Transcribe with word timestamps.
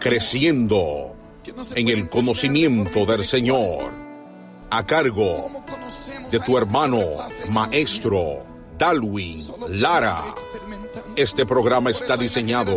Creciendo 0.00 1.14
en 1.74 1.88
el 1.88 2.08
conocimiento 2.08 3.04
del 3.06 3.24
Señor, 3.24 3.90
a 4.70 4.86
cargo 4.86 5.50
de 6.30 6.40
tu 6.40 6.56
hermano, 6.56 7.00
maestro 7.50 8.44
Dalwin 8.78 9.44
Lara. 9.68 10.34
Este 11.16 11.44
programa 11.44 11.90
está 11.90 12.16
diseñado 12.16 12.76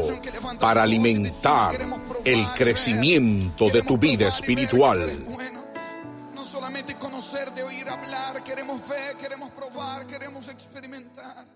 para 0.59 0.83
alimentar 0.83 1.77
el 2.25 2.45
crecimiento 2.55 3.69
de 3.69 3.81
tu 3.83 3.97
vida 3.97 4.27
espiritual. 4.27 5.25
Solamente 6.43 6.95
conocer, 6.97 7.51
de 7.53 7.63
oír 7.63 7.89
hablar, 7.89 8.43
queremos 8.43 8.87
ver, 8.87 9.17
queremos 9.17 9.49
probar, 9.51 10.05
queremos 10.05 10.47
experimentar. 10.49 11.52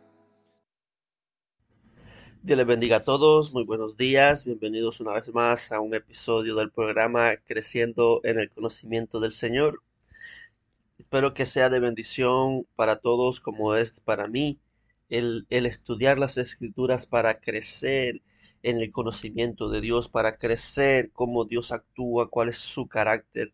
Dios 2.47 2.57
les 2.59 2.65
bendiga 2.65 2.95
a 2.95 3.03
todos, 3.03 3.53
muy 3.53 3.65
buenos 3.65 3.97
días, 3.97 4.45
bienvenidos 4.45 5.01
una 5.01 5.11
vez 5.11 5.33
más 5.33 5.73
a 5.73 5.81
un 5.81 5.93
episodio 5.93 6.55
del 6.55 6.71
programa 6.71 7.35
Creciendo 7.35 8.21
en 8.23 8.39
el 8.39 8.49
Conocimiento 8.49 9.19
del 9.19 9.33
Señor. 9.33 9.83
Espero 10.97 11.33
que 11.33 11.45
sea 11.45 11.69
de 11.69 11.81
bendición 11.81 12.65
para 12.77 12.99
todos 12.99 13.41
como 13.41 13.75
es 13.75 13.99
para 13.99 14.29
mí 14.29 14.61
el, 15.09 15.45
estudiar 15.49 16.19
las 16.19 16.37
escrituras 16.37 17.05
para 17.05 17.41
crecer 17.41 18.21
en 18.63 18.79
el 18.79 18.93
conocimiento 18.93 19.67
de 19.67 19.81
Dios, 19.81 20.07
para 20.07 20.37
crecer 20.37 21.11
cómo 21.11 21.43
Dios 21.43 21.73
actúa, 21.73 22.29
cuál 22.29 22.47
es 22.47 22.59
su 22.59 22.87
carácter, 22.87 23.51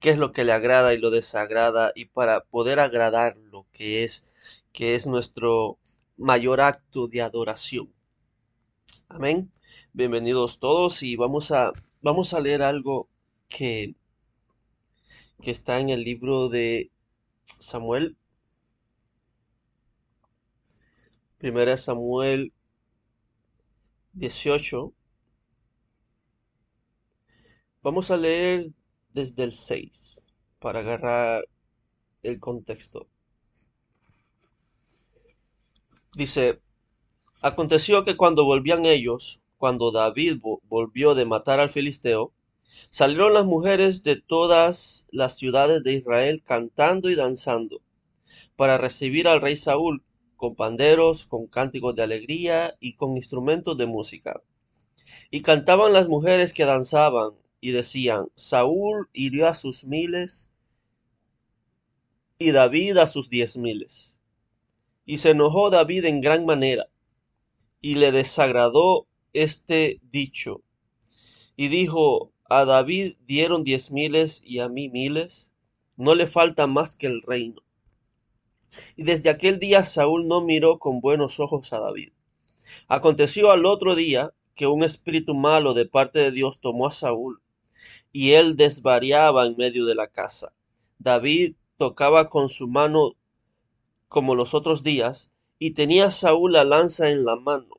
qué 0.00 0.08
es 0.08 0.16
lo 0.16 0.32
que 0.32 0.44
le 0.44 0.52
agrada 0.52 0.94
y 0.94 0.98
lo 0.98 1.10
desagrada, 1.10 1.92
y 1.94 2.06
para 2.06 2.44
poder 2.44 2.80
agradar 2.80 3.36
lo 3.36 3.66
que 3.74 4.04
es, 4.04 4.24
que 4.72 4.94
es 4.94 5.06
nuestro 5.06 5.76
mayor 6.16 6.62
acto 6.62 7.08
de 7.08 7.20
adoración. 7.20 7.92
Amén. 9.14 9.52
Bienvenidos 9.92 10.58
todos 10.58 11.02
y 11.02 11.16
vamos 11.16 11.52
a, 11.52 11.72
vamos 12.00 12.32
a 12.32 12.40
leer 12.40 12.62
algo 12.62 13.10
que, 13.50 13.94
que 15.42 15.50
está 15.50 15.80
en 15.80 15.90
el 15.90 16.02
libro 16.02 16.48
de 16.48 16.90
Samuel. 17.58 18.16
Primera 21.36 21.76
Samuel 21.76 22.54
18. 24.14 24.94
Vamos 27.82 28.10
a 28.10 28.16
leer 28.16 28.70
desde 29.12 29.44
el 29.44 29.52
6 29.52 30.24
para 30.58 30.80
agarrar 30.80 31.44
el 32.22 32.40
contexto. 32.40 33.08
Dice, 36.14 36.62
Aconteció 37.44 38.04
que 38.04 38.16
cuando 38.16 38.44
volvían 38.44 38.86
ellos, 38.86 39.40
cuando 39.58 39.90
David 39.90 40.40
volvió 40.68 41.16
de 41.16 41.24
matar 41.24 41.58
al 41.58 41.70
filisteo, 41.70 42.32
salieron 42.90 43.34
las 43.34 43.44
mujeres 43.44 44.04
de 44.04 44.14
todas 44.14 45.08
las 45.10 45.38
ciudades 45.38 45.82
de 45.82 45.94
Israel 45.94 46.44
cantando 46.44 47.10
y 47.10 47.16
danzando, 47.16 47.80
para 48.54 48.78
recibir 48.78 49.26
al 49.26 49.40
rey 49.40 49.56
Saúl, 49.56 50.04
con 50.36 50.54
panderos, 50.54 51.26
con 51.26 51.48
cánticos 51.48 51.96
de 51.96 52.04
alegría 52.04 52.76
y 52.78 52.94
con 52.94 53.16
instrumentos 53.16 53.76
de 53.76 53.86
música. 53.86 54.40
Y 55.32 55.42
cantaban 55.42 55.92
las 55.92 56.06
mujeres 56.06 56.52
que 56.52 56.64
danzaban, 56.64 57.32
y 57.60 57.72
decían, 57.72 58.26
Saúl 58.36 59.08
hirió 59.12 59.48
a 59.48 59.54
sus 59.54 59.84
miles, 59.84 60.48
y 62.38 62.52
David 62.52 62.98
a 62.98 63.08
sus 63.08 63.30
diez 63.30 63.56
miles. 63.56 64.20
Y 65.04 65.18
se 65.18 65.30
enojó 65.30 65.70
David 65.70 66.04
en 66.04 66.20
gran 66.20 66.46
manera, 66.46 66.86
y 67.82 67.96
le 67.96 68.12
desagradó 68.12 69.06
este 69.34 70.00
dicho. 70.10 70.62
Y 71.56 71.68
dijo, 71.68 72.32
a 72.48 72.64
David 72.64 73.16
dieron 73.26 73.64
diez 73.64 73.90
miles 73.90 74.40
y 74.44 74.60
a 74.60 74.68
mí 74.68 74.88
miles, 74.88 75.52
no 75.96 76.14
le 76.14 76.26
falta 76.26 76.66
más 76.66 76.96
que 76.96 77.08
el 77.08 77.20
reino. 77.22 77.62
Y 78.96 79.02
desde 79.02 79.28
aquel 79.28 79.58
día 79.58 79.84
Saúl 79.84 80.28
no 80.28 80.40
miró 80.40 80.78
con 80.78 81.00
buenos 81.00 81.40
ojos 81.40 81.72
a 81.72 81.80
David. 81.80 82.12
Aconteció 82.88 83.50
al 83.50 83.66
otro 83.66 83.94
día 83.94 84.32
que 84.54 84.66
un 84.66 84.84
espíritu 84.84 85.34
malo 85.34 85.74
de 85.74 85.86
parte 85.86 86.20
de 86.20 86.30
Dios 86.30 86.60
tomó 86.60 86.86
a 86.86 86.90
Saúl, 86.90 87.42
y 88.12 88.32
él 88.32 88.56
desvariaba 88.56 89.44
en 89.44 89.56
medio 89.56 89.86
de 89.86 89.94
la 89.94 90.08
casa. 90.08 90.54
David 90.98 91.56
tocaba 91.76 92.28
con 92.28 92.48
su 92.48 92.68
mano 92.68 93.16
como 94.08 94.34
los 94.34 94.54
otros 94.54 94.82
días, 94.82 95.31
y 95.64 95.74
tenía 95.74 96.10
Saúl 96.10 96.54
la 96.54 96.64
lanza 96.64 97.10
en 97.10 97.24
la 97.24 97.36
mano. 97.36 97.76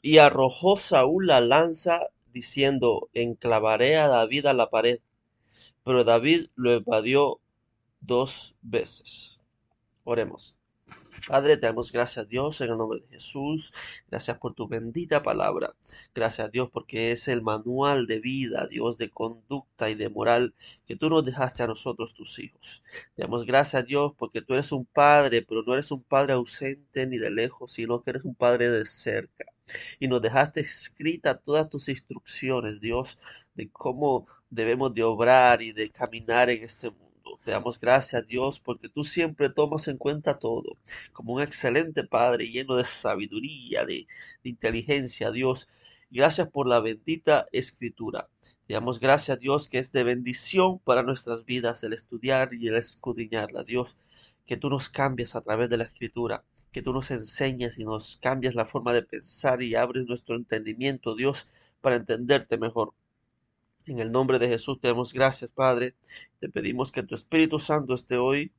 Y 0.00 0.16
arrojó 0.16 0.78
Saúl 0.78 1.26
la 1.26 1.42
lanza, 1.42 2.06
diciendo, 2.32 3.10
enclavaré 3.12 3.98
a 3.98 4.08
David 4.08 4.46
a 4.46 4.54
la 4.54 4.70
pared. 4.70 5.00
Pero 5.84 6.04
David 6.04 6.46
lo 6.54 6.72
evadió 6.72 7.38
dos 8.00 8.54
veces. 8.62 9.44
Oremos. 10.04 10.56
Padre, 11.26 11.56
te 11.56 11.66
damos 11.66 11.92
gracias 11.92 12.24
a 12.26 12.28
Dios 12.28 12.60
en 12.60 12.70
el 12.70 12.76
nombre 12.76 13.00
de 13.00 13.06
Jesús. 13.16 13.72
Gracias 14.10 14.38
por 14.38 14.54
tu 14.54 14.66
bendita 14.66 15.22
palabra. 15.22 15.74
Gracias 16.14 16.48
a 16.48 16.50
Dios 16.50 16.68
porque 16.72 17.12
es 17.12 17.28
el 17.28 17.42
manual 17.42 18.06
de 18.06 18.18
vida, 18.18 18.66
Dios, 18.66 18.96
de 18.96 19.08
conducta 19.10 19.88
y 19.88 19.94
de 19.94 20.08
moral 20.08 20.54
que 20.84 20.96
tú 20.96 21.08
nos 21.10 21.24
dejaste 21.24 21.62
a 21.62 21.68
nosotros, 21.68 22.14
tus 22.14 22.40
hijos. 22.40 22.82
Te 23.14 23.22
damos 23.22 23.46
gracias 23.46 23.82
a 23.82 23.86
Dios 23.86 24.12
porque 24.18 24.42
tú 24.42 24.54
eres 24.54 24.72
un 24.72 24.84
padre, 24.84 25.42
pero 25.42 25.62
no 25.62 25.74
eres 25.74 25.92
un 25.92 26.02
padre 26.02 26.32
ausente 26.32 27.06
ni 27.06 27.18
de 27.18 27.30
lejos, 27.30 27.72
sino 27.72 28.02
que 28.02 28.10
eres 28.10 28.24
un 28.24 28.34
padre 28.34 28.68
de 28.68 28.84
cerca. 28.84 29.44
Y 30.00 30.08
nos 30.08 30.22
dejaste 30.22 30.60
escrita 30.60 31.38
todas 31.38 31.68
tus 31.68 31.88
instrucciones, 31.88 32.80
Dios, 32.80 33.18
de 33.54 33.70
cómo 33.70 34.26
debemos 34.50 34.92
de 34.92 35.04
obrar 35.04 35.62
y 35.62 35.72
de 35.72 35.90
caminar 35.90 36.50
en 36.50 36.64
este 36.64 36.90
mundo. 36.90 37.11
Te 37.44 37.50
damos 37.50 37.80
gracias, 37.80 38.26
Dios, 38.26 38.60
porque 38.60 38.88
tú 38.88 39.02
siempre 39.02 39.50
tomas 39.50 39.88
en 39.88 39.96
cuenta 39.98 40.38
todo, 40.38 40.76
como 41.12 41.34
un 41.34 41.42
excelente 41.42 42.04
Padre 42.04 42.50
lleno 42.50 42.76
de 42.76 42.84
sabiduría, 42.84 43.84
de, 43.84 44.06
inteligencia, 44.44 45.30
Dios. 45.30 45.68
Gracias 46.10 46.48
por 46.48 46.68
la 46.68 46.80
bendita 46.80 47.48
escritura. 47.52 48.28
Te 48.66 48.74
damos 48.74 49.00
gracias, 49.00 49.40
Dios, 49.40 49.66
que 49.66 49.78
es 49.78 49.92
de 49.92 50.04
bendición 50.04 50.78
para 50.78 51.02
nuestras 51.02 51.44
vidas 51.44 51.82
el 51.82 51.92
estudiar 51.94 52.54
y 52.54 52.68
el 52.68 52.76
escudriñarla, 52.76 53.64
Dios, 53.64 53.98
que 54.46 54.56
tú 54.56 54.70
nos 54.70 54.88
cambias 54.88 55.34
a 55.34 55.40
través 55.40 55.68
de 55.68 55.78
la 55.78 55.84
escritura, 55.84 56.44
que 56.70 56.82
tú 56.82 56.92
nos 56.92 57.10
enseñas 57.10 57.78
y 57.78 57.84
nos 57.84 58.16
cambias 58.16 58.54
la 58.54 58.66
forma 58.66 58.92
de 58.92 59.02
pensar 59.02 59.62
y 59.62 59.74
abres 59.74 60.06
nuestro 60.06 60.36
entendimiento, 60.36 61.14
Dios, 61.16 61.48
para 61.80 61.96
entenderte 61.96 62.56
mejor. 62.56 62.94
En 63.86 63.98
el 63.98 64.12
nombre 64.12 64.38
de 64.38 64.48
Jesús 64.48 64.80
te 64.80 64.88
damos 64.88 65.12
gracias, 65.12 65.50
Padre. 65.50 65.94
Te 66.38 66.48
pedimos 66.48 66.92
que 66.92 67.02
tu 67.02 67.14
Espíritu 67.14 67.58
Santo 67.58 67.94
esté 67.94 68.16
hoy 68.16 68.52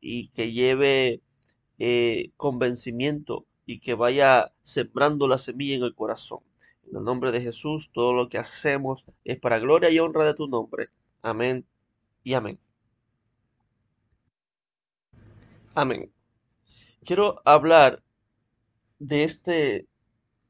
y 0.00 0.28
que 0.28 0.52
lleve 0.52 1.20
eh, 1.78 2.30
convencimiento 2.36 3.46
y 3.66 3.80
que 3.80 3.94
vaya 3.94 4.52
sembrando 4.62 5.28
la 5.28 5.38
semilla 5.38 5.76
en 5.76 5.82
el 5.82 5.94
corazón. 5.94 6.40
En 6.90 6.96
el 6.98 7.04
nombre 7.04 7.32
de 7.32 7.42
Jesús, 7.42 7.90
todo 7.92 8.14
lo 8.14 8.28
que 8.28 8.38
hacemos 8.38 9.06
es 9.24 9.38
para 9.38 9.58
gloria 9.58 9.90
y 9.90 9.98
honra 9.98 10.24
de 10.24 10.34
tu 10.34 10.48
nombre. 10.48 10.88
Amén 11.20 11.66
y 12.24 12.34
amén. 12.34 12.58
Amén. 15.74 16.10
Quiero 17.04 17.42
hablar 17.44 18.02
de 18.98 19.24
este, 19.24 19.86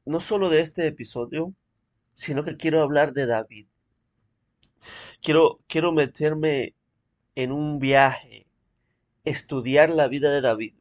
no 0.05 0.19
solo 0.21 0.49
de 0.49 0.61
este 0.61 0.87
episodio, 0.87 1.53
sino 2.13 2.43
que 2.43 2.57
quiero 2.57 2.81
hablar 2.81 3.13
de 3.13 3.25
David. 3.25 3.67
Quiero, 5.21 5.59
quiero 5.67 5.91
meterme 5.91 6.75
en 7.35 7.51
un 7.51 7.79
viaje, 7.79 8.47
estudiar 9.23 9.89
la 9.89 10.07
vida 10.07 10.31
de 10.31 10.41
David. 10.41 10.73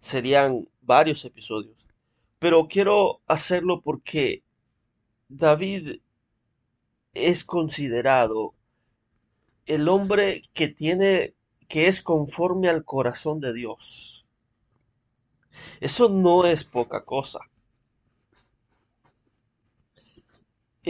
Serían 0.00 0.68
varios 0.80 1.24
episodios, 1.24 1.88
pero 2.38 2.68
quiero 2.68 3.20
hacerlo 3.26 3.80
porque 3.82 4.42
David 5.28 6.00
es 7.14 7.44
considerado 7.44 8.54
el 9.66 9.88
hombre 9.88 10.42
que 10.54 10.68
tiene 10.68 11.34
que 11.68 11.86
es 11.86 12.00
conforme 12.00 12.68
al 12.68 12.84
corazón 12.84 13.40
de 13.40 13.52
Dios. 13.52 14.26
Eso 15.80 16.08
no 16.08 16.46
es 16.46 16.64
poca 16.64 17.04
cosa. 17.04 17.40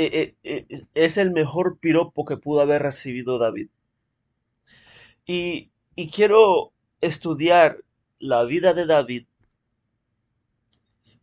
Eh, 0.00 0.36
eh, 0.44 0.64
eh, 0.70 0.86
es 0.94 1.16
el 1.16 1.32
mejor 1.32 1.80
piropo 1.80 2.24
que 2.24 2.36
pudo 2.36 2.60
haber 2.60 2.82
recibido 2.82 3.36
David. 3.36 3.68
Y, 5.26 5.72
quiero 6.14 6.70
estudiar 7.00 7.82
la 8.20 8.44
vida 8.44 8.74
de 8.74 8.86
David, 8.86 9.26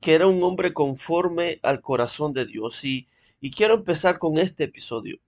que 0.01 0.13
era 0.13 0.27
un 0.27 0.43
hombre 0.43 0.73
conforme 0.73 1.61
al 1.63 1.79
corazón 1.79 2.33
de 2.33 2.45
Dios. 2.45 2.83
Y, 2.83 3.07
quiero 3.55 3.75
empezar 3.75 4.17
con 4.17 4.37
este 4.39 4.65
episodio. 4.65 5.19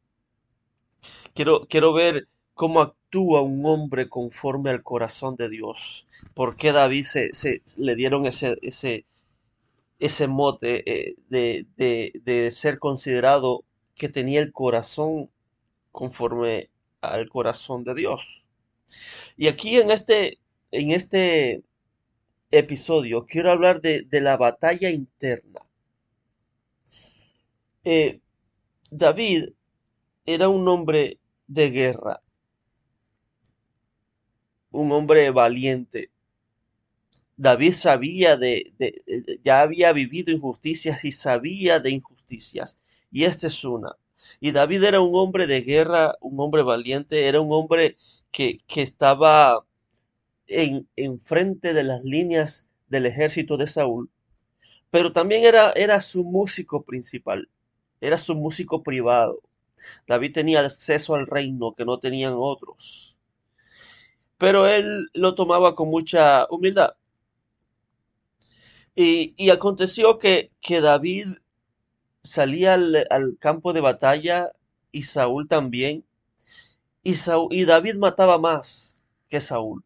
Quiero, 1.34 1.68
quiero 1.70 1.94
ver 1.94 2.28
cómo 2.54 2.82
actúa 2.82 3.44
un 3.44 3.66
hombre 3.66 4.10
conforme 4.10 4.72
al 4.72 4.84
corazón 4.84 5.38
de 5.38 5.48
Dios. 5.48 6.06
¿Por 6.34 6.58
qué 6.58 6.74
David 6.74 7.06
se, 7.06 7.34
se 7.34 7.62
le 7.78 7.96
dieron 7.96 8.26
ese, 8.26 8.58
ese, 8.62 9.06
ese 10.00 10.28
mote 10.28 10.84
eh, 10.86 11.16
de, 11.30 12.52
ser 12.52 12.80
considerado 12.80 13.64
que 13.96 14.10
tenía 14.10 14.42
el 14.42 14.52
corazón 14.52 15.32
conforme 15.92 16.70
al 17.02 17.30
corazón 17.30 17.84
de 17.84 17.96
Dios. 17.96 18.44
Y 19.38 19.48
aquí 19.48 19.78
en 19.78 19.92
este, 19.92 20.40
en 20.72 20.92
este 20.92 21.64
episodio 22.52 23.26
quiero 23.26 23.52
hablar 23.52 23.82
de, 23.82 24.08
la 24.12 24.38
batalla 24.38 24.90
interna. 24.90 25.62
Eh, 27.84 28.20
David 28.92 29.50
era 30.26 30.50
un 30.50 30.68
hombre 30.68 31.20
de 31.48 31.72
guerra, 31.72 32.22
un 34.72 34.92
hombre 34.92 35.32
valiente, 35.32 36.12
David 37.38 37.74
sabía 37.74 38.36
de, 38.38 38.74
ya 39.44 39.62
había 39.62 39.94
vivido 39.94 40.32
injusticias 40.32 41.06
y 41.06 41.12
sabía 41.12 41.80
de 41.80 41.92
injusticias. 41.92 42.80
Y 43.12 43.26
esta 43.26 43.48
es 43.48 43.64
una. 43.64 43.96
Y 44.40 44.52
David 44.52 44.84
era 44.84 45.02
un 45.02 45.16
hombre 45.16 45.48
de 45.48 45.62
guerra, 45.62 46.16
un 46.22 46.40
hombre 46.40 46.64
valiente, 46.64 47.28
era 47.28 47.40
un 47.40 47.52
hombre 47.54 47.96
que, 48.32 48.60
que 48.68 48.82
estaba 48.82 49.66
en, 50.48 50.88
en 50.96 51.20
frente 51.20 51.74
de 51.74 51.84
las 51.84 52.04
líneas 52.04 52.68
del 52.90 53.06
ejército 53.08 53.58
de 53.58 53.68
Saúl. 53.68 54.10
Pero 54.92 55.14
también 55.14 55.44
era, 55.46 55.72
era 55.74 56.02
su 56.02 56.24
músico 56.26 56.84
principal, 56.84 57.50
era 58.02 58.18
su 58.18 58.36
músico 58.36 58.84
privado. 58.84 59.42
David 60.08 60.34
tenía 60.34 60.62
acceso 60.62 61.16
al 61.16 61.28
reino 61.28 61.76
que 61.76 61.86
no 61.86 62.00
tenían 62.00 62.36
otros. 62.38 63.20
Pero 64.40 64.68
él 64.68 65.10
lo 65.14 65.36
tomaba 65.36 65.76
con 65.76 65.90
mucha 65.90 66.48
humildad. 66.50 66.94
Y, 69.00 69.52
aconteció 69.52 70.18
que, 70.18 70.50
que 70.60 70.82
David 70.82 71.28
salía 72.24 72.74
al, 72.74 73.38
campo 73.40 73.72
de 73.72 73.80
batalla 73.80 74.54
y 74.92 75.04
Saúl 75.04 75.48
también. 75.48 76.04
Y, 77.04 77.14
y 77.52 77.66
David 77.66 77.98
mataba 77.98 78.40
más 78.40 79.00
que 79.30 79.40
Saúl. 79.40 79.84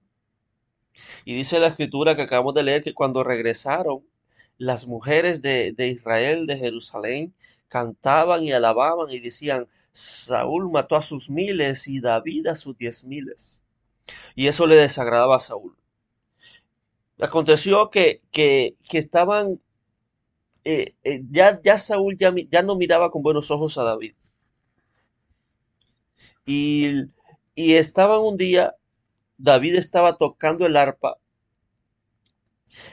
Y 1.25 1.35
dice 1.35 1.59
la 1.59 1.67
escritura 1.67 2.15
que 2.15 2.21
acabamos 2.21 2.53
de 2.53 2.63
leer 2.63 2.83
que 2.83 2.93
cuando 2.93 3.21
regresaron, 3.25 4.05
las 4.57 4.87
mujeres 4.87 5.41
de, 5.41 5.73
de 5.73 5.89
Israel, 5.89 6.47
de 6.47 6.57
Jerusalén, 6.57 7.33
cantaban 7.67 8.43
y 8.43 8.53
alababan 8.53 9.11
y 9.11 9.19
decían, 9.19 9.67
Saúl 9.91 10.71
mató 10.71 10.95
a 10.95 11.01
sus 11.01 11.29
miles 11.29 11.85
y 11.89 11.99
David 11.99 12.47
a 12.47 12.55
sus 12.55 12.77
diez 12.77 13.03
miles. 13.03 13.61
Y 14.35 14.47
eso 14.47 14.67
le 14.67 14.75
desagradaba 14.77 15.35
a 15.35 15.41
Saúl. 15.41 15.75
Aconteció 17.21 17.89
que, 17.89 18.21
que, 18.31 18.75
que 18.89 18.98
estaban, 18.98 19.62
eh, 20.65 20.95
eh, 21.03 21.22
ya, 21.31 21.62
ya 21.63 21.77
Saúl 21.77 22.17
ya, 22.17 22.34
ya, 22.50 22.62
no 22.63 22.75
miraba 22.75 23.12
con 23.12 23.24
buenos 23.24 23.51
ojos 23.51 23.77
a 23.77 23.84
David. 23.84 24.15
Y, 26.45 27.05
y 27.55 27.74
estaban 27.75 28.19
un 28.22 28.38
día, 28.38 28.75
David 29.38 29.75
estaba 29.75 30.17
tocando 30.17 30.65
el 30.65 30.75
arpa 30.77 31.17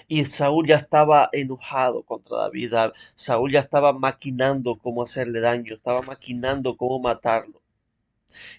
y 0.09 0.25
Saúl 0.25 0.67
ya 0.67 0.77
estaba 0.77 1.29
enojado 1.33 2.03
contra 2.03 2.39
David. 2.39 2.75
Saúl 3.15 3.53
ya 3.53 3.61
estaba 3.61 3.93
maquinando 3.93 4.77
cómo 4.77 5.03
hacerle 5.03 5.41
daño, 5.41 5.75
estaba 5.75 6.03
maquinando 6.03 6.77
cómo 6.77 6.99
matarlo. 7.01 7.61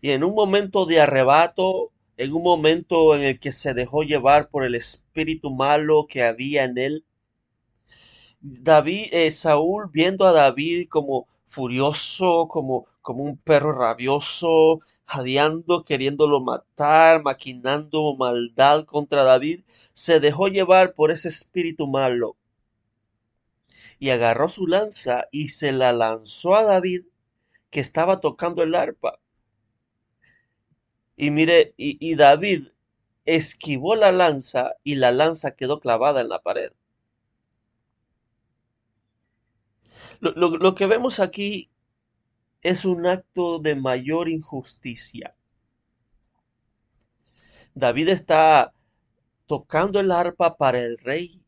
Y 0.02 0.12
en 0.12 0.24
un 0.24 0.34
momento 0.34 0.86
de 0.86 1.02
arrebato, 1.02 1.92
en 2.20 2.34
un 2.34 2.44
momento 2.44 3.16
en 3.16 3.22
el 3.24 3.40
que 3.40 3.54
se 3.54 3.74
dejó 3.74 4.04
llevar 4.04 4.50
por 4.50 4.66
el 4.66 4.76
espíritu 4.76 5.52
malo 5.52 6.06
que 6.06 6.24
había 6.24 6.66
en 6.66 6.78
él. 6.78 7.06
David, 8.42 9.08
eh, 9.14 9.32
Saúl 9.32 9.90
viendo 9.90 10.28
a 10.28 10.34
David 10.34 10.90
como 10.90 11.28
furioso, 11.46 12.50
como, 12.50 12.88
como 13.02 13.24
un 13.24 13.38
perro 13.38 13.72
rabioso, 13.72 14.82
jadeando, 15.06 15.84
queriéndolo 15.86 16.42
matar, 16.42 17.24
maquinando 17.24 18.14
maldad 18.18 18.84
contra 18.84 19.24
David, 19.24 19.62
se 19.94 20.20
dejó 20.20 20.50
llevar 20.50 20.94
por 20.96 21.12
ese 21.12 21.30
espíritu 21.30 21.88
malo 21.88 22.36
y 23.98 24.10
agarró 24.10 24.50
su 24.50 24.68
lanza 24.68 25.28
y 25.32 25.50
se 25.50 25.72
la 25.72 25.94
lanzó 25.94 26.56
a 26.56 26.64
David 26.64 27.04
que 27.70 27.80
estaba 27.80 28.20
tocando 28.20 28.62
el 28.62 28.76
arpa. 28.76 29.20
Y 31.20 31.32
mire, 31.32 31.74
y, 31.76 32.16
David 32.16 32.70
esquivó 33.26 33.98
la 33.98 34.14
lanza 34.14 34.76
y 34.86 34.96
la 34.96 35.12
lanza 35.12 35.52
quedó 35.52 35.82
clavada 35.82 36.22
en 36.22 36.30
la 36.30 36.42
pared. 36.42 36.72
Lo, 40.22 40.76
que 40.76 40.86
vemos 40.86 41.20
aquí 41.20 41.70
es 42.62 42.86
un 42.86 43.06
acto 43.06 43.60
de 43.60 43.76
mayor 43.76 44.30
injusticia. 44.30 45.36
David 47.74 48.08
está 48.08 48.74
tocando 49.46 50.00
el 50.00 50.12
arpa 50.12 50.56
para 50.56 50.80
el 50.80 50.98
rey, 51.00 51.44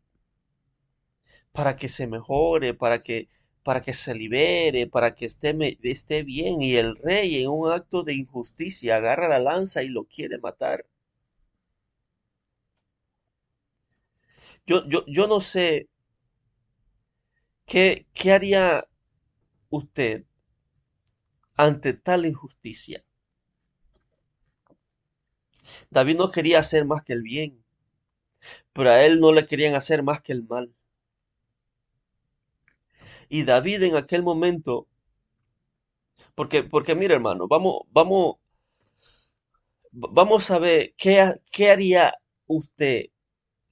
para 1.53 1.77
que 1.77 1.87
se 1.87 2.07
mejore, 2.07 2.73
para 2.73 3.03
que, 3.03 3.29
para 3.63 3.81
que 3.81 3.93
se 3.93 4.13
libere, 4.15 4.87
para 4.87 5.15
que 5.15 5.25
esté, 5.25 5.55
esté 5.83 6.23
bien. 6.23 6.61
Y 6.61 6.75
el 6.75 6.95
rey 6.97 7.41
en 7.43 7.49
un 7.49 7.71
acto 7.71 8.03
de 8.03 8.15
injusticia 8.15 8.97
agarra 8.97 9.27
la 9.29 9.39
lanza 9.39 9.83
y 9.83 9.89
lo 9.89 10.05
quiere 10.05 10.37
matar. 10.39 10.85
Yo, 14.67 14.87
yo, 14.87 15.03
yo 15.07 15.27
no 15.27 15.39
sé 15.39 15.87
qué, 17.65 18.05
qué 18.13 18.33
haría 18.33 18.87
usted 19.69 20.25
ante 21.55 21.93
tal 21.93 22.25
injusticia. 22.25 23.05
David 25.91 26.15
no 26.17 26.31
quería 26.31 26.57
hacer 26.57 26.85
más 26.85 27.03
que 27.03 27.13
el 27.13 27.21
bien, 27.21 27.63
pero 28.73 28.89
a 28.91 29.03
él 29.05 29.19
no 29.21 29.31
le 29.31 29.45
querían 29.45 29.75
hacer 29.75 30.03
más 30.03 30.21
que 30.21 30.33
el 30.33 30.43
mal. 30.43 30.73
Y 33.31 33.45
David 33.45 33.81
en 33.81 33.95
aquel 33.95 34.21
momento, 34.21 34.85
porque, 36.35 36.63
porque 36.63 36.93
mira 36.95 37.13
hermano, 37.15 37.47
vamos, 37.47 37.75
vamos, 37.91 38.35
vamos 39.93 40.51
a 40.51 40.59
ver 40.59 40.93
qué, 40.97 41.33
qué 41.51 41.71
haría 41.71 42.13
usted 42.47 43.05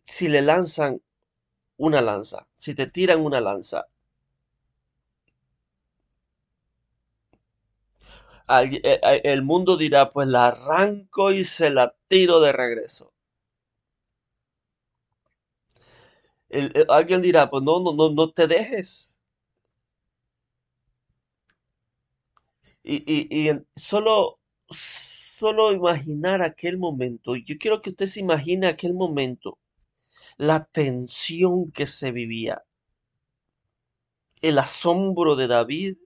si 0.04 0.28
le 0.30 0.42
lanzan 0.42 1.02
una 1.78 2.02
lanza, 2.02 2.48
si 2.56 2.76
te 2.76 2.88
tiran 2.88 3.22
una 3.22 3.42
lanza. 3.42 3.88
Eh, 8.50 8.82
eh, 8.84 9.22
el 9.24 9.44
mundo 9.44 9.78
dirá, 9.78 10.12
pues 10.12 10.28
la 10.28 10.48
arranco 10.48 11.32
y 11.32 11.46
se 11.46 11.70
la 11.70 11.96
tiro 12.10 12.42
de 12.42 12.52
regreso. 12.52 13.14
alguien 16.90 17.22
dirá, 17.22 17.50
pues 17.50 17.64
no, 17.64 17.80
no, 17.80 17.94
no, 17.94 18.10
no 18.12 18.30
te 18.32 18.46
dejes. 18.48 19.09
Y, 22.92 23.04
y, 23.06 23.50
y 23.50 23.62
solo, 23.76 24.40
solo 24.70 25.72
imaginar 25.72 26.42
aquel 26.42 26.78
momento. 26.78 27.36
Yo 27.36 27.58
quiero 27.60 27.82
que 27.82 27.92
usted 27.92 28.08
se 28.08 28.20
imagine 28.22 28.68
aquel 28.68 28.94
momento. 28.94 29.60
La 30.38 30.66
tensión 30.66 31.72
que 31.72 31.88
se 31.88 32.12
vivía. 32.12 32.64
El 34.42 34.58
asombro 34.58 35.36
de 35.36 35.48
David 35.48 35.98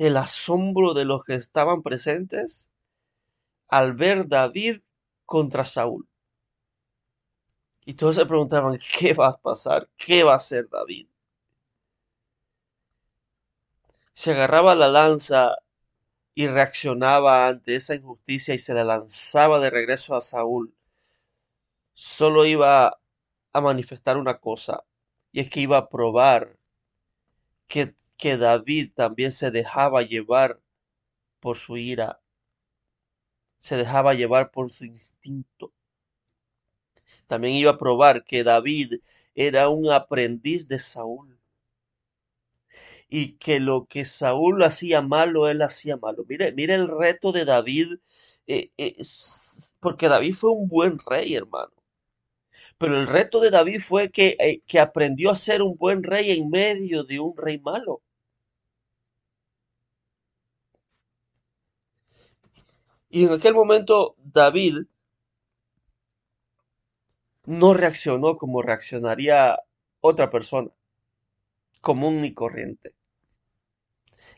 el 0.00 0.16
asombro 0.16 0.94
de 0.94 1.04
los 1.04 1.24
que 1.24 1.34
estaban 1.34 1.82
presentes 1.82 2.70
al 3.68 3.92
ver 3.92 4.28
David 4.28 4.80
contra 5.26 5.66
Saúl. 5.66 6.08
Y 7.84 7.92
todos 7.92 8.16
se 8.16 8.24
preguntaban, 8.24 8.78
¿qué 8.98 9.12
va 9.12 9.28
a 9.28 9.36
pasar? 9.36 9.90
¿Qué 9.98 10.24
va 10.24 10.32
a 10.32 10.36
hacer 10.38 10.70
David? 10.70 11.06
Se 14.14 14.30
agarraba 14.30 14.74
la 14.74 14.88
lanza 14.88 15.56
y 16.34 16.46
reaccionaba 16.46 17.48
ante 17.48 17.76
esa 17.76 17.94
injusticia 17.94 18.54
y 18.54 18.58
se 18.58 18.74
la 18.74 18.84
lanzaba 18.84 19.60
de 19.60 19.70
regreso 19.70 20.16
a 20.16 20.20
Saúl. 20.20 20.74
Solo 21.94 22.46
iba 22.46 23.00
a 23.52 23.60
manifestar 23.60 24.16
una 24.16 24.38
cosa, 24.38 24.84
y 25.32 25.40
es 25.40 25.50
que 25.50 25.60
iba 25.60 25.78
a 25.78 25.88
probar 25.88 26.56
que 27.68 27.94
que 28.20 28.36
David 28.36 28.92
también 28.94 29.32
se 29.32 29.50
dejaba 29.50 30.02
llevar 30.02 30.60
por 31.40 31.56
su 31.56 31.78
ira, 31.78 32.20
se 33.58 33.78
dejaba 33.78 34.12
llevar 34.12 34.50
por 34.50 34.68
su 34.68 34.84
instinto. 34.84 35.72
También 37.26 37.54
iba 37.54 37.70
a 37.70 37.78
probar 37.78 38.24
que 38.24 38.44
David 38.44 39.00
era 39.34 39.70
un 39.70 39.90
aprendiz 39.90 40.68
de 40.68 40.78
Saúl 40.78 41.39
y 43.10 43.34
que 43.38 43.60
lo 43.60 43.86
que 43.86 44.04
Saúl 44.04 44.62
hacía 44.64 45.02
malo, 45.02 45.48
él 45.48 45.62
hacía 45.62 45.96
malo. 45.96 46.24
Mire, 46.28 46.52
mire 46.52 46.74
el 46.76 46.88
reto 46.88 47.32
de 47.32 47.44
David, 47.44 47.96
eh, 48.46 48.70
eh, 48.78 48.94
porque 49.80 50.08
David 50.08 50.34
fue 50.34 50.50
un 50.52 50.68
buen 50.68 50.98
rey, 51.06 51.34
hermano. 51.34 51.72
Pero 52.78 52.96
el 52.96 53.06
reto 53.06 53.38
de 53.38 53.50
David 53.50 53.80
fue 53.80 54.10
que, 54.10 54.36
eh, 54.40 54.62
que 54.66 54.80
aprendió 54.80 55.30
a 55.30 55.36
ser 55.36 55.62
un 55.62 55.76
buen 55.76 56.02
rey 56.02 56.32
en 56.32 56.50
medio 56.50 57.04
de 57.04 57.20
un 57.20 57.36
rey 57.36 57.60
malo. 57.60 58.02
Y 63.10 63.24
en 63.24 63.32
aquel 63.32 63.54
momento 63.54 64.14
David 64.18 64.78
no 67.44 67.74
reaccionó 67.74 68.38
como 68.38 68.62
reaccionaría 68.62 69.58
otra 70.00 70.30
persona, 70.30 70.70
común 71.82 72.24
y 72.24 72.32
corriente. 72.32 72.94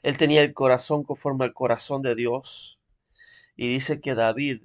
Él 0.03 0.19
tenía 0.19 0.43
el 0.43 0.55
corazón 0.55 1.05
conforme 1.05 1.45
al 1.45 1.55
corazón 1.55 2.03
de 2.03 2.15
Dios. 2.15 2.79
Y 3.57 3.69
dice 3.69 4.01
que 4.01 4.15
David 4.15 4.63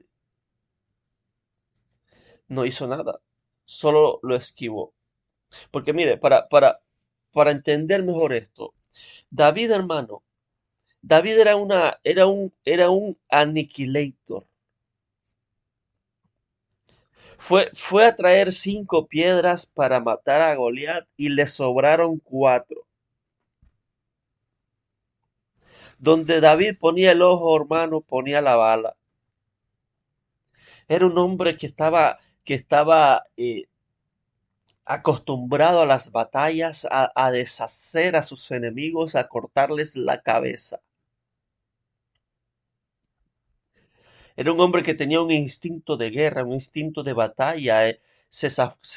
no 2.48 2.66
hizo 2.66 2.88
nada, 2.88 3.20
solo 3.66 4.20
lo 4.24 4.36
esquivó. 4.36 4.94
Porque 5.72 5.94
mire, 5.94 6.18
para, 6.18 6.48
para, 6.50 6.82
para 7.34 7.52
entender 7.52 8.04
mejor 8.04 8.34
esto, 8.34 8.74
David 9.30 9.72
hermano 9.72 10.24
David 11.02 11.40
era, 11.40 11.56
una, 11.56 12.00
era, 12.04 12.28
un, 12.28 12.54
era 12.66 12.90
un 12.90 13.18
aniquilator. 13.30 14.46
Fue, 17.38 17.70
fue 17.74 18.06
a 18.06 18.16
traer 18.16 18.52
cinco 18.52 19.08
piedras 19.08 19.66
para 19.68 20.00
matar 20.00 20.42
a 20.42 20.56
Goliat 20.56 21.08
y 21.16 21.30
le 21.30 21.46
sobraron 21.48 22.20
cuatro. 22.20 22.87
Donde 26.00 26.42
David 26.42 26.78
ponía 26.80 27.12
el 27.12 27.22
ojo, 27.22 27.56
hermano, 27.56 28.02
ponía 28.02 28.42
la 28.42 28.56
bala. 28.56 28.96
Era 30.88 31.06
un 31.06 31.18
hombre 31.18 31.56
que 31.58 31.68
estaba, 31.68 32.18
que 32.44 32.54
estaba 32.54 33.24
eh, 33.36 33.66
acostumbrado 34.86 35.82
a 35.82 35.86
las 35.86 36.12
batallas, 36.12 36.88
a 36.90 37.32
deshacer 37.32 38.16
a 38.16 38.24
sus 38.24 38.52
enemigos, 38.52 39.16
a 39.16 39.28
cortarles 39.28 39.96
la 39.96 40.22
cabeza. 40.22 40.82
Era 44.38 44.54
un 44.54 44.60
hombre 44.62 44.84
que 44.84 44.94
tenía 44.94 45.20
un 45.20 45.32
instinto 45.32 45.98
de 45.98 46.12
guerra, 46.12 46.44
un 46.44 46.54
instinto 46.54 47.02
de 47.04 47.14
batalla. 47.14 47.90
Eh, 47.90 48.00
se, 48.30 48.50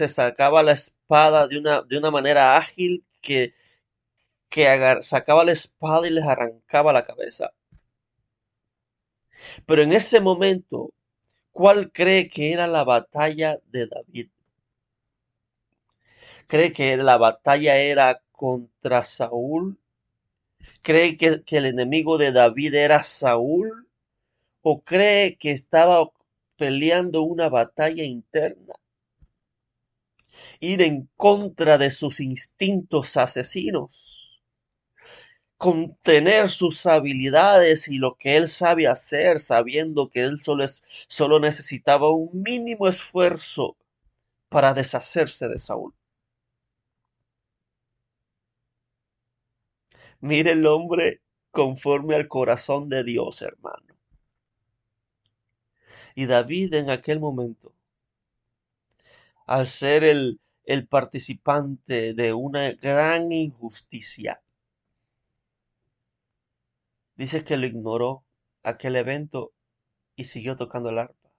sacaba 0.08 0.62
la 0.62 0.72
espada 0.72 1.48
de 1.48 1.58
una, 1.58 1.82
de 1.82 1.96
una 1.98 2.10
manera 2.10 2.58
ágil 2.58 3.04
que, 3.22 3.54
que 4.50 4.66
sacaba 5.02 5.44
la 5.44 5.52
espada 5.52 6.06
y 6.06 6.10
les 6.10 6.24
arrancaba 6.24 6.92
la 6.92 7.04
cabeza. 7.06 7.52
Pero 9.66 9.82
en 9.82 9.92
ese 9.92 10.20
momento, 10.20 10.92
¿cuál 11.52 11.92
cree 11.92 12.28
que 12.28 12.52
era 12.52 12.66
la 12.66 12.84
batalla 12.84 13.58
de 13.66 13.86
David? 13.86 14.28
¿Cree 16.48 16.72
que 16.72 16.96
la 16.98 17.16
batalla 17.16 17.78
era 17.78 18.22
contra 18.32 19.04
Saúl? 19.04 19.78
¿Cree 20.82 21.16
que, 21.16 21.42
que 21.44 21.56
el 21.58 21.66
enemigo 21.66 22.18
de 22.18 22.32
David 22.32 22.74
era 22.74 23.02
Saúl? 23.02 23.90
o 24.62 24.82
cree 24.82 25.36
que 25.36 25.52
estaba 25.52 26.10
peleando 26.56 27.22
una 27.22 27.48
batalla 27.48 28.04
interna. 28.04 28.74
Ir 30.60 30.82
en 30.82 31.08
contra 31.16 31.78
de 31.78 31.90
sus 31.90 32.20
instintos 32.20 33.16
asesinos. 33.16 34.09
Contener 35.60 36.48
sus 36.48 36.86
habilidades 36.86 37.86
y 37.86 37.98
lo 37.98 38.16
que 38.16 38.38
él 38.38 38.48
sabe 38.48 38.88
hacer, 38.88 39.38
sabiendo 39.38 40.08
que 40.08 40.22
él 40.22 40.38
solo, 40.38 40.64
es, 40.64 40.82
solo 41.06 41.38
necesitaba 41.38 42.10
un 42.10 42.30
mínimo 42.42 42.88
esfuerzo 42.88 43.76
para 44.48 44.72
deshacerse 44.72 45.48
de 45.48 45.58
Saúl. 45.58 45.92
Mire 50.20 50.52
el 50.52 50.64
hombre 50.66 51.20
conforme 51.50 52.14
al 52.14 52.26
corazón 52.26 52.88
de 52.88 53.04
Dios, 53.04 53.42
hermano. 53.42 53.94
Y 56.14 56.24
David 56.24 56.72
en 56.72 56.88
aquel 56.88 57.20
momento, 57.20 57.74
al 59.44 59.66
ser 59.66 60.04
el, 60.04 60.40
el 60.64 60.86
participante 60.86 62.14
de 62.14 62.32
una 62.32 62.72
gran 62.72 63.30
injusticia, 63.30 64.40
dice 67.20 67.44
que 67.44 67.56
lo 67.56 67.66
ignoró 67.66 68.24
aquel 68.64 68.96
evento 68.96 69.52
y 70.16 70.24
siguió 70.24 70.56
tocando 70.56 70.90
el 70.90 70.98
arpa. 70.98 71.30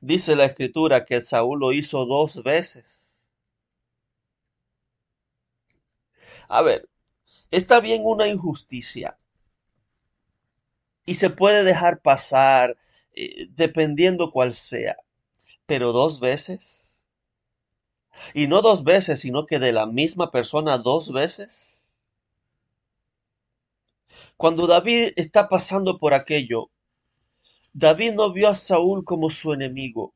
Dice 0.00 0.36
la 0.36 0.46
escritura 0.46 1.04
que 1.04 1.20
Saúl 1.20 1.60
lo 1.60 1.74
hizo 1.74 2.06
dos 2.06 2.42
veces. 2.42 3.26
A 6.48 6.60
ver, 6.62 6.88
está 7.50 7.80
bien 7.80 8.02
una 8.04 8.28
injusticia, 8.28 9.18
y 11.06 11.14
se 11.14 11.30
puede 11.30 11.64
dejar 11.64 12.00
pasar 12.02 12.76
eh, 13.14 13.46
dependiendo 13.50 14.30
cuál 14.30 14.52
sea. 14.52 14.96
pero 15.66 15.92
dos 15.92 16.20
veces. 16.20 17.04
Y 18.34 18.46
no 18.46 18.62
dos 18.62 18.84
veces, 18.84 19.18
sino 19.18 19.46
que 19.46 19.58
de 19.58 19.72
la 19.72 19.84
misma 19.86 20.30
persona 20.30 20.78
dos 20.78 21.12
veces. 21.12 21.75
Cuando 24.36 24.66
David 24.66 25.12
está 25.16 25.48
pasando 25.48 25.98
por 25.98 26.12
aquello, 26.12 26.70
David 27.72 28.12
no 28.12 28.32
vio 28.32 28.48
a 28.48 28.54
Saúl 28.54 29.04
como 29.04 29.30
su 29.30 29.52
enemigo, 29.52 30.14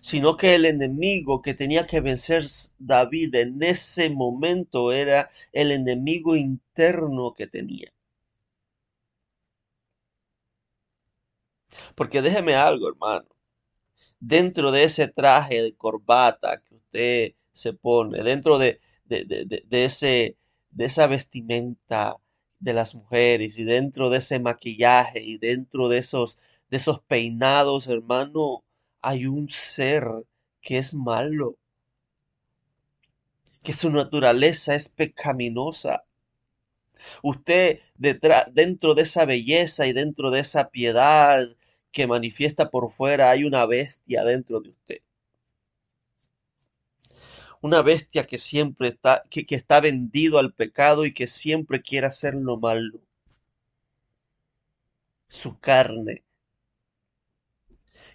sino 0.00 0.36
que 0.36 0.54
el 0.54 0.64
enemigo 0.64 1.42
que 1.42 1.54
tenía 1.54 1.86
que 1.86 2.00
vencer 2.00 2.44
David 2.78 3.34
en 3.36 3.62
ese 3.62 4.10
momento 4.10 4.92
era 4.92 5.30
el 5.52 5.70
enemigo 5.72 6.34
interno 6.36 7.34
que 7.34 7.46
tenía. 7.46 7.92
Porque 11.94 12.22
déjeme 12.22 12.54
algo, 12.54 12.88
hermano. 12.88 13.26
Dentro 14.20 14.72
de 14.72 14.84
ese 14.84 15.08
traje 15.08 15.62
de 15.62 15.74
corbata 15.76 16.62
que 16.62 16.74
usted 16.74 17.34
se 17.52 17.72
pone, 17.72 18.22
dentro 18.22 18.58
de, 18.58 18.80
de, 19.04 19.84
ese, 19.84 20.36
de 20.70 20.84
esa 20.86 21.06
vestimenta 21.06 22.16
de 22.58 22.72
las 22.72 22.94
mujeres 22.94 23.58
y 23.58 23.64
dentro 23.64 24.10
de 24.10 24.18
ese 24.18 24.38
maquillaje 24.38 25.22
y 25.22 25.38
dentro 25.38 25.88
de 25.88 25.98
esos, 25.98 26.38
de 26.70 26.78
esos 26.78 27.00
peinados, 27.00 27.86
hermano, 27.86 28.64
hay 29.00 29.26
un 29.26 29.50
ser 29.50 30.04
que 30.60 30.78
es 30.78 30.94
malo, 30.94 31.56
que 33.62 33.72
su 33.72 33.90
naturaleza 33.90 34.74
es 34.74 34.88
pecaminosa. 34.88 36.04
Usted 37.22 37.80
detrás, 37.96 38.46
dentro 38.52 38.94
de 38.94 39.02
esa 39.02 39.24
belleza 39.24 39.86
y 39.86 39.92
dentro 39.92 40.30
de 40.30 40.40
esa 40.40 40.70
piedad 40.70 41.48
que 41.92 42.06
manifiesta 42.06 42.70
por 42.70 42.90
fuera, 42.90 43.30
hay 43.30 43.44
una 43.44 43.66
bestia 43.66 44.24
dentro 44.24 44.60
de 44.60 44.70
usted. 44.70 45.00
Una 47.66 47.82
bestia 47.82 48.26
que 48.26 48.38
siempre 48.38 48.88
está, 48.88 49.24
que, 49.28 49.44
que 49.44 49.56
está 49.56 49.80
vendido 49.80 50.38
al 50.38 50.52
pecado 50.52 51.04
y 51.04 51.12
que 51.12 51.26
siempre 51.26 51.82
quiere 51.82 52.06
hacer 52.06 52.34
lo 52.34 52.56
malo. 52.58 53.00
Su 55.28 55.58
carne. 55.58 56.24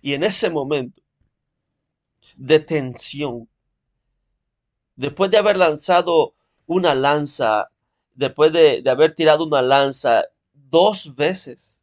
Y 0.01 0.13
en 0.13 0.24
ese 0.24 0.50
momento 0.50 1.01
de 2.36 2.60
tensión, 2.60 3.50
después 4.96 5.29
de 5.29 5.38
haber 5.38 5.58
lanzado 5.58 6.34
una 6.65 6.96
lanza, 6.96 7.72
después 8.15 8.53
de, 8.53 8.81
de 8.81 8.89
haber 8.89 9.13
tirado 9.13 9.46
una 9.46 9.62
lanza 9.62 10.24
dos 10.53 11.15
veces, 11.15 11.81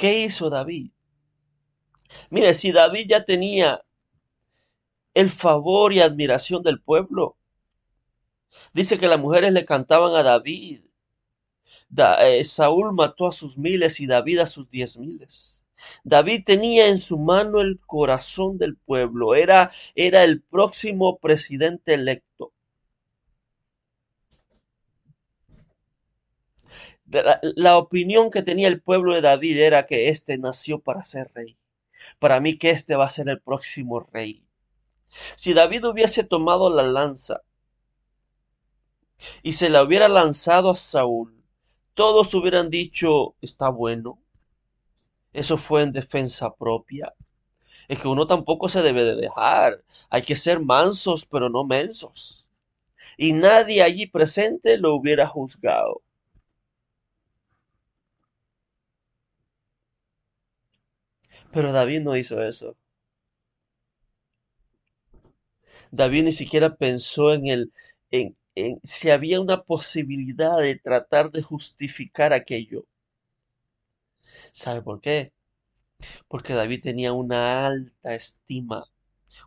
¿Qué 0.00 0.20
hizo 0.20 0.48
David? 0.48 0.92
Mire, 2.30 2.54
si 2.54 2.72
David 2.72 3.06
ya 3.10 3.22
tenía 3.22 3.84
el 5.20 5.30
favor 5.30 5.92
y 5.92 6.00
admiración 6.00 6.62
del 6.62 6.80
pueblo, 6.80 7.36
dice 8.72 8.98
que 8.98 9.08
las 9.08 9.20
mujeres 9.20 9.52
le 9.52 9.64
cantaban 9.64 10.14
a 10.16 10.22
David. 10.22 10.80
Eh, 12.20 12.44
Saúl 12.44 12.92
mató 12.94 13.26
a 13.26 13.32
sus 13.32 13.58
miles 13.58 14.00
y 14.00 14.06
David 14.06 14.38
a 14.40 14.46
sus 14.46 14.70
diez 14.70 14.96
miles. 14.96 15.64
David 16.04 16.44
tenía 16.44 16.88
en 16.88 16.98
su 16.98 17.18
mano 17.18 17.60
el 17.60 17.80
corazón 17.80 18.58
del 18.58 18.76
pueblo, 18.76 19.34
era, 19.34 19.70
era 19.94 20.24
el 20.24 20.42
próximo 20.42 21.18
presidente 21.18 21.94
electo. 21.94 22.52
La, 27.10 27.76
opinión 27.76 28.30
que 28.30 28.42
tenía 28.42 28.68
el 28.68 28.80
pueblo 28.80 29.14
de 29.14 29.20
David 29.20 29.58
era 29.58 29.84
que 29.86 30.08
éste 30.10 30.38
nació 30.38 30.78
para 30.80 31.02
ser 31.02 31.30
rey. 31.34 31.56
Para 32.20 32.38
mí 32.40 32.56
que 32.56 32.70
éste 32.70 32.94
va 32.94 33.06
a 33.06 33.10
ser 33.10 33.28
el 33.28 33.40
próximo 33.40 34.00
rey. 34.12 34.44
Si 35.36 35.54
David 35.54 35.84
hubiese 35.86 36.24
tomado 36.24 36.70
la 36.74 36.82
lanza 36.84 37.42
y 39.42 39.52
se 39.52 39.68
la 39.68 39.82
hubiera 39.82 40.08
lanzado 40.08 40.70
a 40.70 40.76
Saúl, 40.76 41.44
todos 41.94 42.32
hubieran 42.34 42.70
dicho, 42.70 43.34
está 43.42 43.68
bueno. 43.68 44.18
Eso 45.32 45.56
fue 45.58 45.82
en 45.82 45.90
defensa 45.90 46.54
propia. 46.54 47.14
Es 47.88 48.00
que 48.00 48.08
uno 48.08 48.26
tampoco 48.26 48.68
se 48.68 48.82
debe 48.82 49.04
de 49.04 49.16
dejar. 49.16 49.84
Hay 50.10 50.22
que 50.22 50.36
ser 50.36 50.60
mansos, 50.60 51.26
pero 51.26 51.50
no 51.50 51.64
mensos. 51.64 52.48
Y 53.18 53.32
nadie 53.34 53.82
allí 53.82 54.06
presente 54.06 54.78
lo 54.78 54.94
hubiera 54.94 55.26
juzgado. 55.28 56.02
Pero 61.52 61.70
David 61.70 62.00
no 62.00 62.16
hizo 62.16 62.42
eso. 62.42 62.76
David 65.90 66.24
ni 66.24 66.32
siquiera 66.32 66.76
pensó 66.76 67.32
en 67.32 67.46
el 67.46 67.72
en, 68.10 68.36
en 68.54 68.80
si 68.82 69.10
había 69.10 69.40
una 69.40 69.62
posibilidad 69.62 70.58
de 70.58 70.76
tratar 70.76 71.30
de 71.30 71.42
justificar 71.42 72.32
aquello. 72.32 72.86
¿Sabe 74.52 74.82
por 74.82 75.00
qué? 75.00 75.32
Porque 76.28 76.54
David 76.54 76.82
tenía 76.82 77.12
una 77.12 77.66
alta 77.66 78.14
estima, 78.14 78.86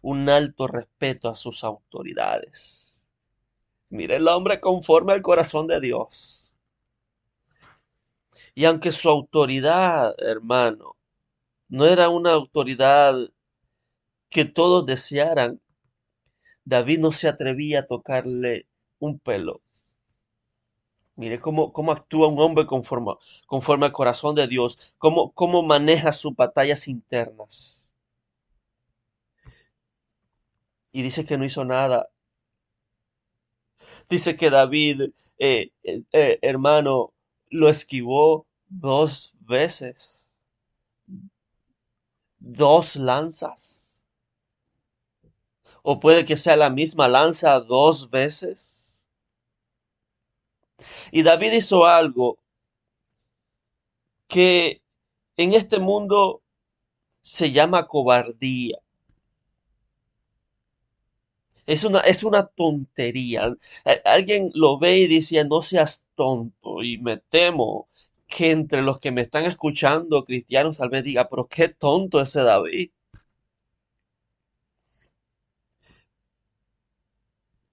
un 0.02 0.30
alto 0.30 0.68
respeto 0.68 1.30
a 1.30 1.36
sus 1.36 1.64
autoridades. 1.64 3.12
Mire 3.90 4.18
el 4.18 4.28
hombre 4.28 4.60
conforme 4.60 5.14
al 5.14 5.22
corazón 5.22 5.68
de 5.68 5.80
Dios. 5.80 6.54
Y 8.56 8.66
aunque 8.66 8.92
su 8.92 9.10
autoridad, 9.10 10.16
hermano, 10.20 10.96
no 11.70 11.86
era 11.86 12.10
una 12.10 12.34
autoridad 12.34 13.16
que 14.30 14.46
todos 14.46 14.86
desearan. 14.86 15.62
David 16.66 17.00
no 17.00 17.12
se 17.12 17.28
atrevía 17.28 17.82
a 17.82 17.88
tocarle 17.88 18.68
un 19.00 19.20
pelo. 19.20 19.62
Mire 21.16 21.40
cómo, 21.40 21.72
cómo 21.74 21.92
actúa 21.92 22.28
un 22.28 22.40
hombre 22.40 22.66
conforme, 22.66 23.14
conforme 23.46 23.86
al 23.86 23.92
corazón 23.92 24.36
de 24.36 24.48
Dios, 24.48 24.94
cómo, 24.98 25.32
cómo 25.34 25.62
maneja 25.64 26.12
sus 26.12 26.36
batallas 26.36 26.88
internas. 26.88 27.90
Y 30.92 31.02
dice 31.04 31.26
que 31.26 31.38
no 31.38 31.46
hizo 31.46 31.66
nada. 31.66 32.10
Dice 34.10 34.36
que 34.36 34.50
David, 34.50 35.12
eh, 35.38 35.72
eh, 35.84 36.04
eh, 36.12 36.40
hermano, 36.42 37.14
lo 37.50 37.70
esquivó 37.70 38.48
dos 38.68 39.38
veces 39.42 40.24
dos 42.44 42.98
lanzas. 42.98 43.83
O 45.84 46.00
puede 46.00 46.26
que 46.26 46.36
sea 46.36 46.56
la 46.56 46.72
misma 46.72 47.08
lanza 47.08 47.60
dos 47.60 48.10
veces. 48.10 49.08
Y 51.12 51.24
David 51.24 51.54
hizo 51.54 51.86
algo 51.86 52.40
que 54.28 54.82
en 55.38 55.54
este 55.54 55.80
mundo 55.80 56.42
se 57.22 57.52
llama 57.52 57.88
cobardía. 57.88 58.80
Es 61.66 61.84
una, 61.84 62.00
es 62.00 62.24
una 62.24 62.48
tontería. 62.48 63.54
Alguien 64.06 64.50
lo 64.54 64.80
ve 64.80 65.00
y 65.00 65.08
dice, 65.08 65.44
no 65.46 65.62
seas 65.62 66.06
tonto. 66.16 66.84
Y 66.84 66.98
me 67.00 67.18
temo 67.18 67.90
que 68.28 68.52
entre 68.52 68.82
los 68.82 69.00
que 69.00 69.12
me 69.12 69.22
están 69.22 69.46
escuchando, 69.46 70.26
cristianos, 70.26 70.78
tal 70.78 70.90
vez 70.90 71.04
diga, 71.04 71.30
pero 71.30 71.48
qué 71.48 71.68
tonto 71.70 72.22
ese 72.22 72.44
David. 72.44 72.92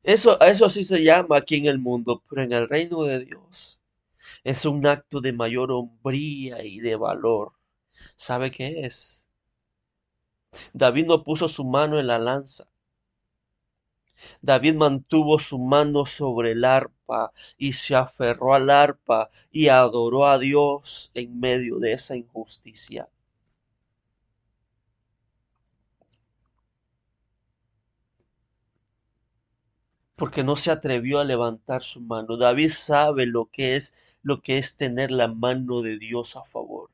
Eso, 0.03 0.39
eso 0.41 0.69
sí 0.69 0.85
se 0.85 1.03
llama 1.03 1.39
aquí 1.39 1.57
en 1.57 1.65
el 1.65 1.79
mundo, 1.79 2.23
pero 2.29 2.43
en 2.43 2.53
el 2.53 2.69
reino 2.69 3.05
de 3.05 3.25
Dios 3.25 3.81
es 4.45 4.65
un 4.67 4.87
acto 4.87 5.21
de 5.21 5.33
mayor 5.33 5.73
hombría 5.73 6.65
y 6.65 6.81
de 6.81 6.97
valor. 6.97 7.53
¿Sabe 8.17 8.51
qué 8.51 8.83
es? 8.83 9.27
David 10.73 11.07
no 11.07 11.23
puso 11.23 11.47
su 11.47 11.65
mano 11.65 12.01
en 12.01 12.09
la 12.09 12.19
lanza. 12.19 12.67
David 14.43 14.75
mantuvo 14.75 15.39
su 15.39 15.59
mano 15.59 16.05
sobre 16.05 16.53
el 16.53 16.67
arpa 16.67 17.33
y 17.57 17.73
se 17.73 17.97
aferró 17.97 18.53
al 18.53 18.69
arpa 18.69 19.31
y 19.51 19.69
adoró 19.69 20.27
a 20.27 20.39
Dios 20.39 21.11
en 21.15 21.41
medio 21.41 21.79
de 21.79 21.93
esa 21.93 22.17
injusticia. 22.17 23.09
Porque 30.21 30.45
no 30.45 30.55
se 30.55 30.71
atrevió 30.71 31.19
a 31.19 31.25
levantar 31.25 31.83
su 31.83 32.03
mano. 32.03 32.37
David 32.37 32.73
sabe 32.73 33.25
lo 33.25 33.47
que 33.47 33.77
es 33.77 33.95
lo 34.23 34.43
que 34.43 34.59
es 34.59 34.77
tener 34.77 35.11
la 35.11 35.29
mano 35.29 35.81
de 35.81 35.99
Dios 35.99 36.37
a 36.37 36.45
favor. 36.45 36.91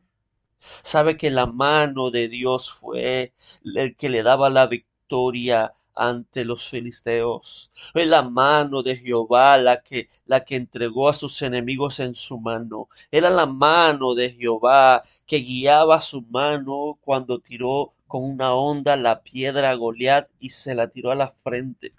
Sabe 0.83 1.17
que 1.17 1.31
la 1.31 1.47
mano 1.47 2.13
de 2.13 2.29
Dios 2.29 2.71
fue 2.71 3.33
el 3.65 3.97
que 3.97 4.11
le 4.11 4.23
daba 4.23 4.49
la 4.49 4.69
victoria 4.69 5.75
ante 5.97 6.45
los 6.45 6.69
filisteos. 6.69 7.73
Fue 7.93 8.07
la 8.07 8.23
mano 8.23 8.85
de 8.85 8.95
Jehová 8.97 9.59
la 9.59 9.83
que, 9.83 10.09
la 10.25 10.45
que 10.45 10.55
entregó 10.55 11.09
a 11.09 11.13
sus 11.13 11.43
enemigos 11.43 11.99
en 11.99 12.15
su 12.15 12.39
mano. 12.39 12.89
Era 13.11 13.31
la 13.31 13.47
mano 13.47 14.15
de 14.15 14.31
Jehová 14.31 15.03
que 15.27 15.39
guiaba 15.39 16.01
su 16.01 16.23
mano 16.23 16.97
cuando 17.01 17.41
tiró 17.41 17.91
con 18.07 18.23
una 18.23 18.55
onda 18.55 18.95
la 18.97 19.23
piedra 19.23 19.71
a 19.71 19.75
Goliat 19.75 20.29
y 20.39 20.51
se 20.51 20.77
la 20.77 20.87
tiró 20.91 21.11
a 21.11 21.17
la 21.17 21.29
frente, 21.29 21.93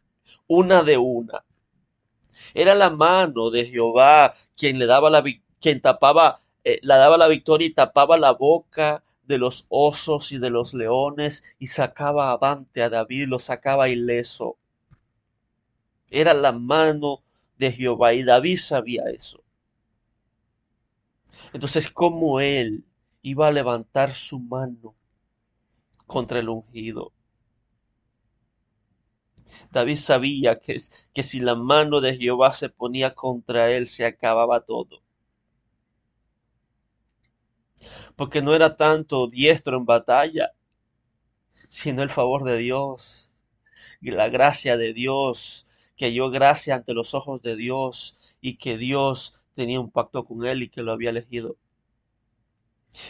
una 0.47 0.83
de 0.83 0.97
una. 0.97 1.43
Era 2.53 2.75
la 2.75 2.89
mano 2.89 3.49
de 3.49 3.65
Jehová 3.65 4.33
quien 4.55 4.79
le 4.79 4.85
daba 4.85 5.09
la 5.09 5.23
quien 5.59 5.81
tapaba, 5.81 6.41
eh, 6.63 6.79
la 6.81 6.97
daba 6.97 7.17
la 7.17 7.27
victoria 7.27 7.67
y 7.67 7.73
tapaba 7.73 8.17
la 8.17 8.31
boca 8.31 9.03
de 9.23 9.37
los 9.37 9.65
osos 9.69 10.31
y 10.31 10.37
de 10.37 10.49
los 10.49 10.73
leones 10.73 11.43
y 11.59 11.67
sacaba 11.67 12.31
avante 12.31 12.81
a 12.81 12.89
David, 12.89 13.27
lo 13.27 13.39
sacaba 13.39 13.89
ileso. 13.89 14.57
Era 16.09 16.33
la 16.33 16.53
mano 16.53 17.21
de 17.57 17.71
Jehová 17.71 18.13
y 18.13 18.23
David 18.23 18.57
sabía 18.57 19.03
eso. 19.09 19.43
Entonces, 21.53 21.89
¿cómo 21.89 22.39
él 22.39 22.85
iba 23.21 23.47
a 23.47 23.51
levantar 23.51 24.13
su 24.15 24.39
mano 24.39 24.95
contra 26.05 26.39
el 26.39 26.49
ungido? 26.49 27.11
David 29.71 29.97
sabía 29.97 30.59
que, 30.59 30.77
que 31.13 31.23
si 31.23 31.39
la 31.39 31.55
mano 31.55 32.01
de 32.01 32.17
Jehová 32.17 32.53
se 32.53 32.69
ponía 32.69 33.15
contra 33.15 33.71
él, 33.71 33.87
se 33.87 34.05
acababa 34.05 34.61
todo 34.65 35.01
porque 38.17 38.41
no 38.41 38.53
era 38.55 38.75
tanto 38.75 39.27
diestro 39.27 39.77
en 39.77 39.85
batalla, 39.85 40.51
sino 41.69 42.03
el 42.03 42.09
favor 42.09 42.43
de 42.43 42.57
Dios 42.57 43.31
y 44.01 44.11
la 44.11 44.29
gracia 44.29 44.77
de 44.77 44.93
Dios, 44.93 45.67
que 45.95 46.05
halló 46.05 46.29
gracia 46.29 46.75
ante 46.75 46.93
los 46.93 47.13
ojos 47.13 47.41
de 47.41 47.55
Dios 47.55 48.17
y 48.41 48.57
que 48.57 48.77
Dios 48.77 49.35
tenía 49.53 49.79
un 49.79 49.91
pacto 49.91 50.23
con 50.23 50.45
él 50.45 50.63
y 50.63 50.69
que 50.69 50.81
lo 50.83 50.91
había 50.91 51.11
elegido. 51.11 51.57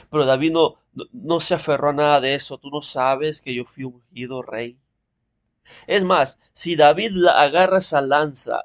Pero 0.10 0.26
David 0.26 0.52
no, 0.52 0.76
no, 1.14 1.40
se 1.40 1.56
aferró 1.56 1.90
a 1.90 1.94
nada 1.94 2.22
de 2.22 2.36
eso. 2.36 2.58
Tú 2.58 2.70
no 2.70 2.82
sabes 2.82 3.42
que 3.42 3.54
yo 3.56 3.64
fui 3.66 3.86
ungido 3.86 4.42
rey. 4.42 4.78
Es 5.88 6.04
más, 6.04 6.40
si 6.52 6.76
David 6.76 7.26
agarra 7.26 7.80
esa 7.80 8.02
lanza 8.02 8.64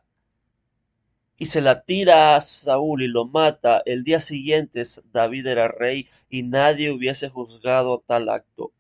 y 1.37 1.47
se 1.47 1.61
la 1.61 1.83
tira 1.83 2.37
a 2.37 2.41
Saúl 2.41 3.03
y 3.03 3.09
lo 3.09 3.27
mata, 3.27 3.83
el 3.85 4.05
día 4.05 4.21
siguiente 4.21 4.83
David 5.13 5.47
era 5.47 5.69
rey 5.69 6.09
y 6.29 6.43
nadie 6.45 6.91
hubiese 6.91 7.29
juzgado 7.29 8.03
tal 8.07 8.29
acto. 8.29 8.73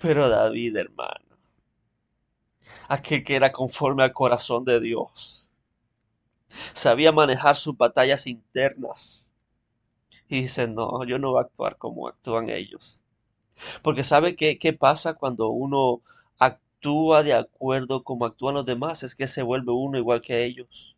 Pero 0.00 0.28
David, 0.28 0.76
hermano, 0.76 1.36
aquel 2.88 3.24
que 3.24 3.36
era 3.36 3.52
conforme 3.52 4.04
al 4.04 4.12
corazón 4.12 4.64
de 4.64 4.80
Dios, 4.80 5.50
sabía 6.72 7.12
manejar 7.12 7.56
sus 7.56 7.76
batallas 7.76 8.26
internas. 8.26 9.32
Y 10.28 10.42
dice, 10.42 10.68
no, 10.68 11.04
yo 11.04 11.18
no 11.18 11.32
voy 11.32 11.42
a 11.42 11.46
actuar 11.46 11.76
como 11.76 12.08
actúan 12.08 12.48
ellos. 12.50 13.00
Porque 13.82 14.04
sabe 14.04 14.36
qué, 14.36 14.58
qué 14.58 14.72
pasa 14.72 15.14
cuando 15.14 15.48
uno 15.48 16.02
actúa 16.38 17.22
de 17.22 17.34
acuerdo 17.34 18.04
como 18.04 18.26
actúan 18.26 18.54
los 18.54 18.66
demás, 18.66 19.02
es 19.02 19.14
que 19.14 19.26
se 19.28 19.42
vuelve 19.42 19.72
uno 19.72 19.98
igual 19.98 20.22
que 20.22 20.44
ellos. 20.44 20.96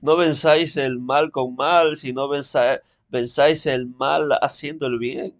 No 0.00 0.16
venzáis 0.16 0.76
el 0.76 1.00
mal 1.00 1.32
con 1.32 1.56
mal, 1.56 1.96
sino 1.96 2.28
venzáis 2.28 3.66
el 3.66 3.86
mal 3.88 4.30
haciendo 4.40 4.86
el 4.86 4.98
bien. 5.00 5.34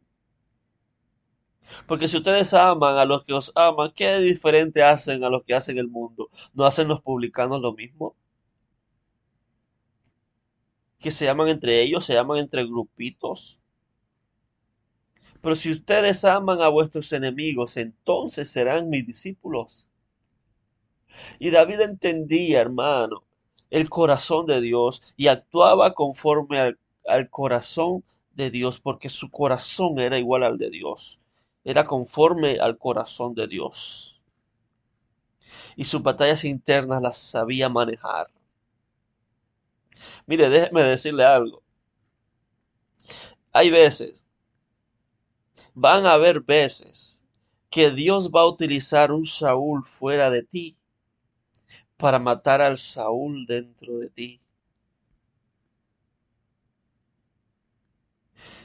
Porque 1.87 2.09
si 2.09 2.19
ustedes 2.19 2.53
aman 2.53 2.99
a 2.99 3.07
los 3.07 3.25
que 3.25 3.33
os 3.33 3.51
aman, 3.55 3.91
¿qué 3.97 4.19
diferente 4.19 4.83
hacen 4.83 5.25
a 5.25 5.31
los 5.31 5.45
que 5.45 5.55
hacen 5.55 5.79
el 5.79 5.89
mundo? 5.89 6.29
¿No 6.53 6.67
hacen 6.67 6.89
los 6.89 7.01
publicanos 7.01 7.61
lo 7.63 7.73
mismo? 7.73 8.15
Que 10.99 11.13
se 11.13 11.29
aman 11.29 11.47
entre 11.51 11.83
ellos, 11.83 12.05
se 12.05 12.19
aman 12.19 12.39
entre 12.39 12.67
grupitos. 12.67 13.61
Pero 15.45 15.57
si 15.57 15.73
ustedes 15.73 16.25
aman 16.25 16.63
a 16.63 16.69
vuestros 16.69 17.13
enemigos, 17.13 17.77
entonces 17.77 18.51
serán 18.51 18.89
mis 18.89 19.07
discípulos. 19.07 19.87
Y 21.39 21.51
David 21.51 21.83
entendía, 21.83 22.63
hermano, 22.63 23.25
el 23.69 23.91
corazón 23.91 24.47
de 24.47 24.63
Dios 24.63 25.03
y 25.19 25.27
actuaba 25.27 25.93
conforme 25.93 26.75
al, 27.07 27.29
corazón 27.29 28.05
de 28.33 28.51
Dios, 28.51 28.81
porque 28.81 29.11
su 29.11 29.31
corazón 29.31 29.99
era 29.99 30.19
igual 30.19 30.45
al 30.45 30.57
de 30.57 30.71
Dios. 30.71 31.21
Era 31.63 31.85
conforme 31.85 32.59
al 32.59 32.79
corazón 32.79 33.35
de 33.35 33.47
Dios. 33.47 34.23
Y 35.77 35.85
sus 35.85 36.03
batallas 36.03 36.47
internas 36.47 37.03
las 37.03 37.19
sabía 37.19 37.69
manejar. 37.69 38.29
Mire, 40.25 40.49
déjeme 40.49 40.85
decirle 40.85 41.27
algo. 41.27 41.63
Hay 43.53 43.71
veces 43.71 44.24
Van 45.75 46.07
a 46.07 46.13
haber 46.13 46.41
veces 46.41 47.25
que 47.69 47.91
Dios 47.91 48.31
va 48.31 48.43
a 48.43 48.47
utilizar 48.47 49.11
un 49.11 49.25
Saúl 49.25 49.85
fuera 49.85 50.31
de 50.31 50.45
ti 50.45 50.77
para 51.97 52.21
matar 52.21 52.61
al 52.63 52.79
Saúl 52.79 53.45
dentro 53.47 53.99
de 53.99 54.09
ti. 54.11 54.41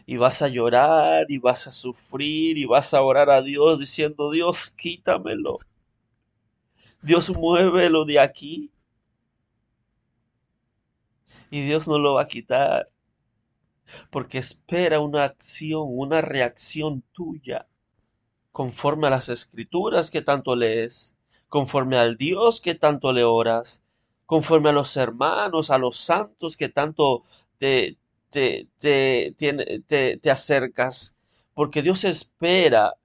Y 0.06 0.18
vas 0.18 0.42
a 0.44 0.48
llorar 0.48 1.26
y 1.30 1.40
vas 1.40 1.66
a 1.66 1.72
sufrir 1.72 2.58
y 2.58 2.66
vas 2.66 2.94
a 2.94 3.02
orar 3.02 3.30
a 3.32 3.42
Dios 3.42 3.80
diciendo, 3.80 4.30
Dios, 4.32 4.70
quítamelo. 4.70 5.60
Dios, 7.02 7.30
muévelo 7.32 8.06
de 8.06 8.20
aquí. 8.20 8.72
Y 11.50 11.66
Dios 11.66 11.88
no 11.88 11.98
lo 11.98 12.14
va 12.16 12.24
a 12.24 12.28
quitar 12.28 12.88
porque 14.12 14.38
espera 14.38 15.00
una 15.00 15.24
acción, 15.24 15.84
una 15.86 16.22
reacción 16.22 17.04
tuya, 17.14 17.68
conforme 18.52 19.08
a 19.08 19.12
las 19.12 19.30
escrituras 19.30 20.12
que 20.12 20.22
tanto 20.22 20.56
lees, 20.56 21.16
conforme 21.48 21.98
al 21.98 22.18
Dios 22.18 22.62
que 22.62 22.76
tanto 22.76 23.14
le 23.14 23.24
oras, 23.24 23.82
conforme 24.26 24.70
a 24.70 24.74
los 24.74 24.96
hermanos, 24.98 25.72
a 25.72 25.78
los 25.78 25.98
santos 25.98 26.58
que 26.58 26.70
tanto 26.70 27.24
te, 27.58 27.98
te, 28.30 28.68
te, 28.80 29.36
te, 29.88 30.18
te 30.18 30.32
acercas, 30.32 31.16
porque 31.54 31.82
Dios 31.82 32.04
espera 32.04 32.96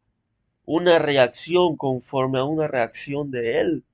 una 0.67 0.99
reacción 0.99 1.77
conforme 1.77 2.39
a 2.39 2.45
una 2.45 2.69
reacción 2.69 3.31
de 3.31 3.61
Él. 3.61 3.85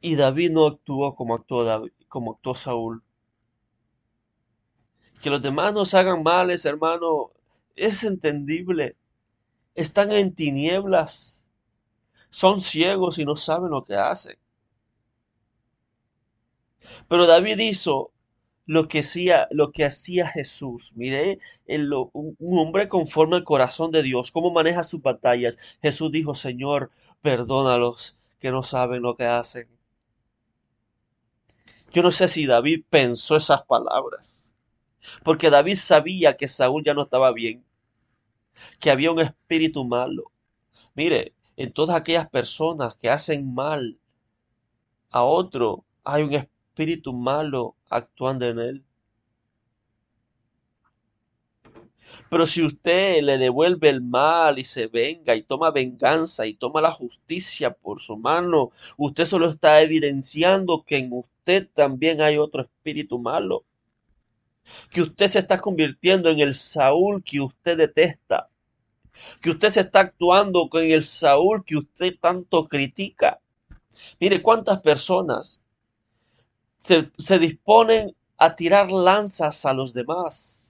Y 0.00 0.16
David 0.16 0.50
no 0.50 0.66
actuó 0.66 1.14
como 1.14 1.34
actuó 1.34 1.64
David, 1.64 1.92
como 2.08 2.32
actuó 2.32 2.54
Saúl. 2.54 3.02
Que 5.22 5.30
los 5.30 5.42
demás 5.42 5.74
nos 5.74 5.94
hagan 5.94 6.22
males, 6.22 6.64
hermano, 6.64 7.32
es 7.76 8.04
entendible. 8.04 8.96
Están 9.74 10.12
en 10.12 10.34
tinieblas. 10.34 11.48
Son 12.30 12.60
ciegos 12.60 13.18
y 13.18 13.24
no 13.24 13.36
saben 13.36 13.70
lo 13.70 13.82
que 13.82 13.96
hacen. 13.96 14.36
Pero 17.08 17.26
David 17.26 17.58
hizo 17.58 18.12
lo 18.66 18.86
que 18.86 19.00
hacía, 19.00 19.48
lo 19.50 19.72
que 19.72 19.84
hacía 19.84 20.28
Jesús. 20.28 20.92
Mire, 20.94 21.38
un 21.66 22.36
hombre 22.58 22.88
conforme 22.88 23.36
al 23.36 23.44
corazón 23.44 23.90
de 23.90 24.02
Dios, 24.02 24.30
cómo 24.30 24.50
maneja 24.50 24.84
sus 24.84 25.02
batallas. 25.02 25.58
Jesús 25.82 26.12
dijo, 26.12 26.34
Señor, 26.34 26.90
perdónalos 27.22 28.16
que 28.38 28.50
no 28.50 28.62
saben 28.62 29.02
lo 29.02 29.16
que 29.16 29.24
hacen. 29.24 29.77
Yo 31.92 32.02
no 32.02 32.12
sé 32.12 32.28
si 32.28 32.44
David 32.44 32.84
pensó 32.90 33.36
esas 33.36 33.62
palabras, 33.62 34.54
porque 35.24 35.48
David 35.48 35.76
sabía 35.76 36.36
que 36.36 36.46
Saúl 36.46 36.82
ya 36.84 36.92
no 36.92 37.04
estaba 37.04 37.32
bien, 37.32 37.64
que 38.78 38.90
había 38.90 39.10
un 39.10 39.20
espíritu 39.20 39.84
malo. 39.84 40.30
Mire, 40.94 41.34
en 41.56 41.72
todas 41.72 41.96
aquellas 41.96 42.28
personas 42.28 42.94
que 42.94 43.08
hacen 43.08 43.54
mal 43.54 43.98
a 45.10 45.22
otro, 45.22 45.84
hay 46.04 46.22
un 46.24 46.34
espíritu 46.34 47.14
malo 47.14 47.74
actuando 47.88 48.46
en 48.46 48.58
él. 48.58 48.84
Pero 52.30 52.46
si 52.46 52.62
usted 52.62 53.22
le 53.22 53.38
devuelve 53.38 53.88
el 53.88 54.02
mal 54.02 54.58
y 54.58 54.64
se 54.64 54.86
venga 54.86 55.34
y 55.34 55.42
toma 55.42 55.70
venganza 55.70 56.46
y 56.46 56.54
toma 56.54 56.82
la 56.82 56.92
justicia 56.92 57.72
por 57.72 58.00
su 58.00 58.16
mano, 58.18 58.70
usted 58.98 59.24
solo 59.24 59.48
está 59.48 59.80
evidenciando 59.80 60.84
que 60.84 60.98
en 60.98 61.12
usted 61.12 61.37
también 61.72 62.20
hay 62.20 62.38
otro 62.38 62.62
espíritu 62.62 63.18
malo. 63.18 63.64
Que 64.90 65.02
usted 65.02 65.28
se 65.28 65.38
está 65.38 65.60
convirtiendo 65.60 66.28
en 66.30 66.40
el 66.40 66.54
Saúl 66.54 67.22
que 67.22 67.40
usted 67.40 67.76
detesta. 67.76 68.50
Que 69.40 69.50
usted 69.50 69.70
se 69.70 69.80
está 69.80 70.00
actuando 70.00 70.68
con 70.68 70.84
el 70.84 71.02
Saúl 71.02 71.64
que 71.64 71.76
usted 71.76 72.14
tanto 72.20 72.68
critica. 72.68 73.40
Mire 74.20 74.42
cuántas 74.42 74.80
personas 74.80 75.60
se, 76.76 77.10
se 77.18 77.38
disponen 77.38 78.14
a 78.36 78.54
tirar 78.54 78.92
lanzas 78.92 79.64
a 79.66 79.72
los 79.72 79.92
demás 79.92 80.68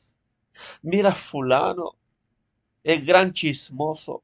Mira 0.83 1.15
fulano, 1.15 1.97
es 2.83 3.05
gran 3.05 3.33
chismoso. 3.33 4.23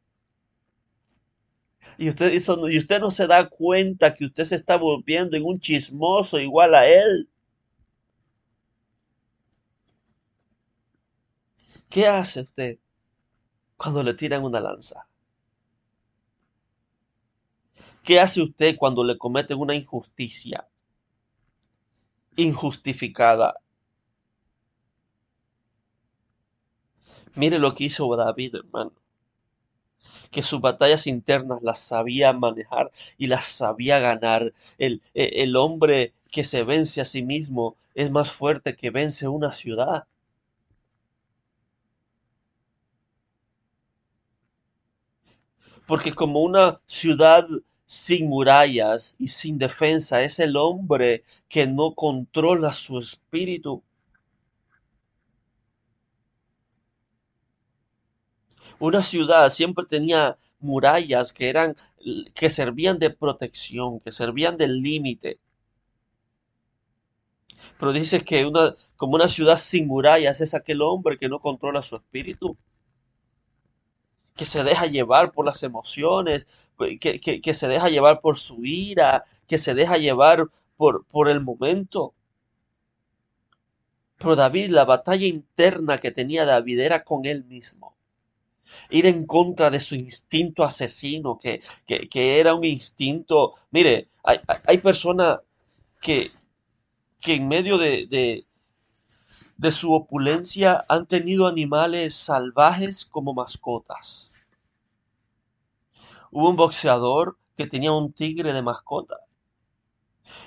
Y 1.99 2.09
usted, 2.09 2.33
y 2.33 2.79
usted 2.79 3.01
no 3.01 3.11
se 3.11 3.27
da 3.27 3.49
cuenta 3.49 4.15
que 4.15 4.27
usted 4.27 4.45
se 4.45 4.57
está 4.57 4.77
volviendo 4.77 5.37
en 5.37 5.45
un 5.45 5.59
chismoso 5.59 6.39
igual 6.41 6.75
a 6.75 6.87
él. 6.89 7.29
¿Qué 11.89 12.09
hace 12.09 12.41
usted 12.41 12.79
cuando 13.77 14.03
le 14.03 14.15
tiran 14.15 14.43
una 14.43 14.61
lanza? 14.61 15.07
¿Qué 18.03 18.21
hace 18.21 18.43
usted 18.43 18.77
cuando 18.77 19.05
le 19.05 19.17
cometen 19.17 19.59
una 19.59 19.75
injusticia 19.75 20.69
injustificada? 22.37 23.55
Mire 27.37 27.59
lo 27.59 27.75
que 27.75 27.85
hizo 27.85 28.15
David, 28.17 28.57
hermano. 28.57 28.93
Que 30.35 30.43
sus 30.43 30.61
batallas 30.61 31.07
internas 31.07 31.63
las 31.63 31.79
sabía 31.79 32.35
manejar 32.35 32.91
y 33.17 33.27
las 33.29 33.47
sabía 33.47 34.01
ganar. 34.01 34.53
El, 34.77 35.01
el 35.15 35.57
hombre 35.57 36.13
que 36.31 36.45
se 36.45 36.63
vence 36.63 37.01
a 37.01 37.07
sí 37.07 37.23
mismo 37.23 37.77
es 37.95 38.11
más 38.11 38.31
fuerte 38.31 38.77
que 38.77 38.91
vence 38.91 39.29
una 39.29 39.51
ciudad. 39.53 40.07
Porque 45.87 46.13
como 46.15 46.43
una 46.43 46.81
ciudad 46.87 47.47
sin 47.87 48.29
murallas 48.29 49.17
y 49.19 49.29
sin 49.29 49.59
defensa 49.59 50.23
es 50.23 50.39
el 50.39 50.57
hombre 50.59 51.25
que 51.49 51.67
no 51.67 51.95
controla 51.95 52.73
su 52.75 52.99
espíritu. 52.99 53.83
Una 58.79 59.03
ciudad 59.03 59.51
siempre 59.51 59.85
tenía 59.87 60.39
murallas 60.61 61.33
que 61.33 61.49
eran 61.49 61.77
que 62.35 62.51
servían 62.51 62.99
de 62.99 63.11
protección, 63.11 64.01
que 64.01 64.13
servían 64.13 64.57
del 64.57 64.83
límite. 64.83 65.39
Pero 67.79 67.93
dice 67.93 68.23
que 68.25 68.45
una 68.47 68.75
como 68.97 69.15
una 69.17 69.29
ciudad 69.29 69.57
sin 69.57 69.87
murallas 69.87 70.41
es 70.41 70.55
aquel 70.55 70.83
hombre 70.83 71.19
que 71.19 71.29
no 71.29 71.39
controla 71.39 71.83
su 71.83 71.97
espíritu 71.97 72.57
que 74.37 74.45
se 74.45 74.65
deja 74.65 74.87
llevar 74.87 75.33
por 75.33 75.47
las 75.47 75.63
emociones, 75.63 76.47
que, 77.01 77.21
que, 77.21 77.55
se 77.55 77.69
deja 77.69 77.89
llevar 77.89 78.21
por 78.21 78.39
su 78.39 78.65
ira, 78.65 79.25
que 79.47 79.59
se 79.59 79.75
deja 79.75 79.97
llevar 79.97 80.49
por, 80.77 81.05
por 81.07 81.29
el 81.29 81.41
momento. 81.41 82.15
Pero 84.19 84.37
David, 84.37 84.71
la 84.71 84.85
batalla 84.85 85.27
interna 85.27 85.99
que 85.99 86.11
tenía 86.11 86.45
David 86.45 86.81
era 86.81 87.05
con 87.05 87.27
él 87.27 87.45
mismo. 87.45 87.95
Ir 88.91 89.07
en 89.07 89.27
contra 89.27 89.71
de 89.71 89.81
su 89.81 89.95
instinto 89.95 90.65
asesino, 90.65 91.39
que, 91.39 91.63
que, 91.87 92.09
que 92.09 92.41
era 92.41 92.55
un 92.55 92.65
instinto. 92.65 93.55
Mire, 93.71 94.09
hay, 94.23 94.39
hay 94.67 94.79
personas 94.79 95.41
que, 96.01 96.31
que 97.21 97.35
en 97.35 97.49
medio 97.49 97.79
de, 97.79 98.07
de, 98.07 98.47
de 99.57 99.73
su 99.73 99.93
opulencia 99.93 100.85
han 100.89 101.07
tenido 101.07 101.47
animales 101.47 102.15
salvajes 102.15 103.05
como 103.05 103.35
mascotas. 103.35 104.35
Hubo 106.31 106.51
un 106.51 106.57
boxeador 106.57 107.39
que 107.57 107.67
tenía 107.67 107.93
un 107.93 108.13
tigre 108.13 108.53
de 108.53 108.63
mascota. 108.63 109.19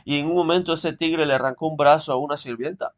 Y 0.03 0.17
en 0.17 0.25
un 0.27 0.35
momento 0.35 0.73
ese 0.73 0.93
tigre 0.93 1.25
le 1.25 1.33
arrancó 1.33 1.67
un 1.67 1.77
brazo 1.77 2.11
a 2.11 2.17
una 2.17 2.37
sirvienta. 2.37 2.93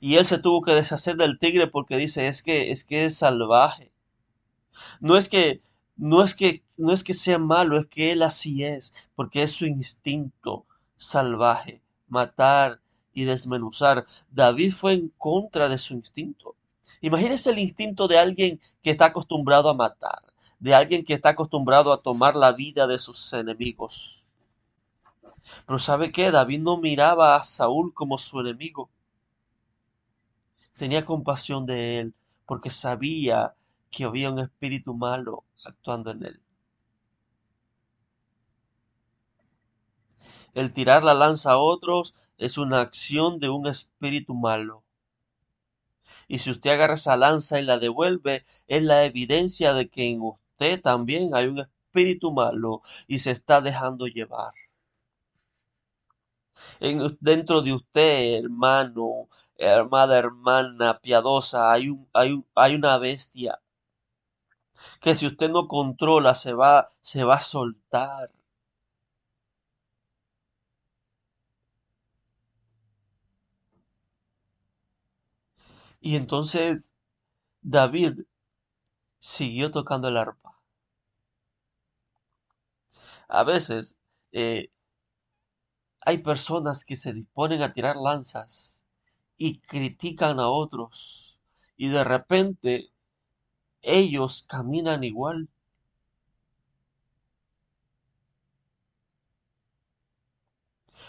Y 0.00 0.16
él 0.16 0.24
se 0.26 0.38
tuvo 0.38 0.62
que 0.62 0.72
deshacer 0.72 1.16
del 1.16 1.38
tigre 1.38 1.66
porque 1.66 1.96
dice, 1.96 2.26
es 2.26 2.42
que 2.42 2.72
es 2.72 2.84
que 2.84 3.04
es 3.04 3.16
salvaje. 3.18 3.92
No 5.00 5.16
es 5.16 5.28
que 5.28 5.62
no 5.96 6.24
es 6.24 6.34
que 6.34 6.62
no 6.78 6.92
es 6.92 7.04
que 7.04 7.14
sea 7.14 7.38
malo, 7.38 7.78
es 7.78 7.86
que 7.86 8.12
él 8.12 8.22
así 8.22 8.64
es, 8.64 8.94
porque 9.14 9.42
es 9.42 9.52
su 9.52 9.66
instinto 9.66 10.66
salvaje 10.96 11.82
matar 12.08 12.80
y 13.12 13.24
desmenuzar. 13.24 14.06
David 14.30 14.72
fue 14.72 14.94
en 14.94 15.08
contra 15.16 15.68
de 15.68 15.78
su 15.78 15.94
instinto. 15.94 16.56
Imagínese 17.00 17.50
el 17.50 17.58
instinto 17.58 18.08
de 18.08 18.18
alguien 18.18 18.60
que 18.82 18.90
está 18.90 19.06
acostumbrado 19.06 19.70
a 19.70 19.74
matar, 19.74 20.20
de 20.58 20.74
alguien 20.74 21.04
que 21.04 21.14
está 21.14 21.30
acostumbrado 21.30 21.92
a 21.92 22.02
tomar 22.02 22.36
la 22.36 22.52
vida 22.52 22.86
de 22.86 22.98
sus 22.98 23.32
enemigos. 23.32 24.24
Pero 25.66 25.78
¿sabe 25.78 26.12
qué? 26.12 26.30
David 26.30 26.60
no 26.60 26.76
miraba 26.76 27.36
a 27.36 27.44
Saúl 27.44 27.94
como 27.94 28.18
su 28.18 28.40
enemigo. 28.40 28.90
Tenía 30.80 31.04
compasión 31.04 31.66
de 31.66 31.98
él 31.98 32.14
porque 32.46 32.70
sabía 32.70 33.54
que 33.90 34.04
había 34.04 34.30
un 34.30 34.38
espíritu 34.38 34.94
malo 34.94 35.44
actuando 35.62 36.10
en 36.10 36.24
él. 36.24 36.40
El 40.54 40.72
tirar 40.72 41.04
la 41.04 41.12
lanza 41.12 41.52
a 41.52 41.58
otros 41.58 42.14
es 42.38 42.56
una 42.56 42.80
acción 42.80 43.40
de 43.40 43.50
un 43.50 43.66
espíritu 43.66 44.32
malo. 44.32 44.82
Y 46.28 46.38
si 46.38 46.50
usted 46.50 46.70
agarra 46.70 46.94
esa 46.94 47.18
lanza 47.18 47.60
y 47.60 47.62
la 47.62 47.76
devuelve, 47.76 48.46
es 48.66 48.82
la 48.82 49.04
evidencia 49.04 49.74
de 49.74 49.90
que 49.90 50.10
en 50.10 50.22
usted 50.22 50.80
también 50.80 51.34
hay 51.34 51.48
un 51.48 51.58
espíritu 51.58 52.32
malo 52.32 52.80
y 53.06 53.18
se 53.18 53.32
está 53.32 53.60
dejando 53.60 54.06
llevar. 54.06 54.54
En, 56.78 57.18
dentro 57.20 57.60
de 57.60 57.74
usted, 57.74 58.44
hermano, 58.44 59.28
hermana, 59.60 60.16
hermana 60.16 60.98
piadosa, 61.00 61.70
hay, 61.72 61.88
un, 61.90 62.08
hay, 62.12 62.44
hay 62.54 62.74
una 62.74 62.98
bestia 62.98 63.60
que 65.02 65.14
si 65.14 65.26
usted 65.26 65.50
no 65.50 65.68
controla 65.68 66.34
se 66.34 66.54
va, 66.54 66.88
se 67.02 67.24
va 67.24 67.34
a 67.34 67.40
soltar. 67.40 68.30
Y 76.02 76.16
entonces 76.16 76.92
David 77.62 78.20
siguió 79.20 79.70
tocando 79.70 80.08
el 80.08 80.18
arpa. 80.18 80.60
A 83.28 83.44
veces 83.44 83.96
eh, 84.32 84.68
hay 86.02 86.18
personas 86.18 86.84
que 86.84 86.94
se 86.94 87.14
disponen 87.14 87.62
a 87.62 87.72
tirar 87.72 87.96
lanzas 87.96 88.79
y 89.40 89.58
critican 89.60 90.38
a 90.38 90.48
otros 90.50 91.40
y 91.78 91.88
de 91.88 92.04
repente 92.04 92.92
ellos 93.82 94.42
caminan 94.48 95.04
igual. 95.04 95.48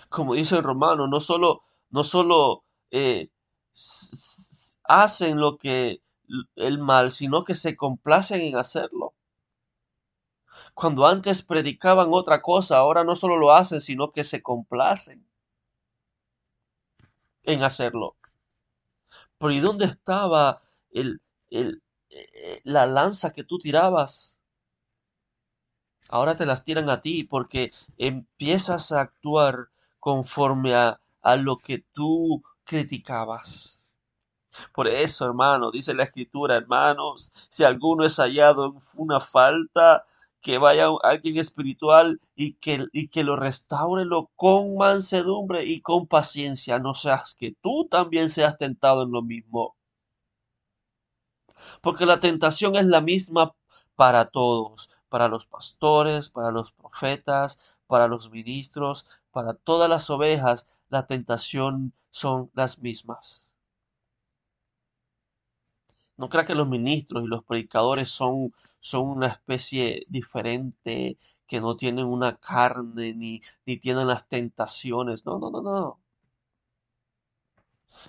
Como 0.10 0.36
dice 0.36 0.58
el 0.58 0.64
romano, 0.64 1.08
no 1.08 1.20
solo, 1.20 1.64
no 1.90 2.04
solo 2.04 2.64
eh, 2.92 3.30
hacen 4.84 5.40
lo 5.40 5.58
que 5.58 6.02
el 6.56 6.78
mal, 6.78 7.12
sino 7.12 7.44
que 7.44 7.56
se 7.56 7.76
complacen 7.76 8.42
en 8.42 8.56
hacerlo. 8.58 9.14
Cuando 10.74 11.08
antes 11.08 11.42
predicaban 11.44 12.10
otra 12.12 12.42
cosa, 12.42 12.78
ahora 12.78 13.06
no 13.06 13.16
solo 13.16 13.38
lo 13.38 13.54
hacen, 13.54 13.80
sino 13.80 14.12
que 14.12 14.26
se 14.26 14.42
complacen 14.44 15.26
en 17.44 17.64
hacerlo. 17.64 18.16
Pero 19.42 19.52
¿y 19.52 19.60
dónde 19.60 19.88
estaba 19.88 20.62
el, 20.92 21.22
el, 21.50 21.84
eh, 22.10 22.62
la 22.64 22.86
lanza 22.86 23.34
que 23.34 23.44
tú 23.44 23.60
tirabas? 23.60 24.42
Ahora 26.10 26.38
te 26.38 26.46
las 26.46 26.64
tiran 26.64 26.90
a 26.92 27.02
ti 27.02 27.24
porque 27.24 27.72
empiezas 27.98 28.92
a 28.92 29.02
actuar 29.02 29.70
conforme 30.00 30.76
a, 30.76 31.02
a 31.24 31.36
lo 31.38 31.58
que 31.58 31.80
tú 31.92 32.44
criticabas. 32.66 33.98
Por 34.74 34.88
eso, 34.88 35.26
hermano, 35.26 35.72
dice 35.72 35.94
la 35.94 36.04
escritura, 36.04 36.58
hermanos, 36.58 37.32
si 37.50 37.64
alguno 37.64 38.06
es 38.06 38.18
hallado 38.18 38.66
en 38.66 38.74
una 38.96 39.20
falta, 39.22 40.04
que 40.42 40.58
vaya 40.58 40.88
alguien 41.04 41.38
espiritual 41.38 42.20
y 42.36 42.54
que, 42.56 42.88
y 42.94 43.10
que 43.10 43.24
lo 43.24 43.36
restaurelo 43.36 44.32
con 44.36 44.76
mansedumbre 44.78 45.66
y 45.66 45.82
con 45.82 46.08
paciencia. 46.08 46.80
No 46.80 46.94
seas 46.94 47.36
que 47.36 47.56
tú 47.62 47.88
también 47.90 48.30
seas 48.30 48.58
tentado 48.58 49.04
en 49.04 49.12
lo 49.12 49.22
mismo. 49.22 49.76
Porque 51.82 52.06
la 52.06 52.20
tentación 52.20 52.76
es 52.76 52.86
la 52.86 53.02
misma 53.02 53.54
para 53.96 54.26
todos, 54.26 54.90
para 55.10 55.28
los 55.28 55.46
pastores, 55.46 56.30
para 56.30 56.52
los 56.52 56.72
profetas, 56.72 57.80
para 57.88 58.08
los 58.08 58.32
ministros, 58.32 59.06
para 59.32 59.54
todas 59.54 59.90
las 59.90 60.10
ovejas, 60.10 60.66
la 60.90 61.06
tentación 61.06 61.94
son 62.10 62.50
las 62.54 62.80
mismas. 62.80 63.56
No 66.18 66.30
crea 66.30 66.46
que 66.46 66.56
los 66.56 66.68
ministros 66.68 67.24
y 67.24 67.28
los 67.28 67.44
predicadores 67.44 68.10
son, 68.10 68.54
son 68.82 69.08
una 69.08 69.28
especie 69.28 70.06
diferente, 70.10 71.18
que 71.48 71.62
no 71.62 71.78
tienen 71.78 72.06
una 72.06 72.38
carne 72.38 73.14
ni, 73.14 73.42
ni 73.66 73.78
tienen 73.78 74.08
las 74.10 74.28
tentaciones. 74.28 75.26
No, 75.26 75.40
no, 75.40 75.50
no, 75.52 75.62
no. 75.62 76.02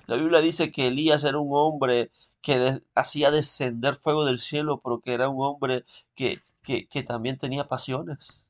La 0.06 0.14
Biblia 0.14 0.40
dice 0.40 0.70
que 0.70 0.86
Elías 0.86 1.24
era 1.24 1.38
un 1.38 1.48
hombre 1.52 2.12
que 2.40 2.80
hacía 2.94 3.32
descender 3.32 3.94
fuego 3.96 4.24
del 4.24 4.38
cielo, 4.38 4.80
pero 4.80 5.00
que 5.00 5.12
era 5.12 5.28
un 5.28 5.44
hombre 5.44 5.84
que, 6.14 6.40
que, 6.62 6.86
que 6.86 7.02
también 7.02 7.36
tenía 7.36 7.66
pasiones. 7.66 8.44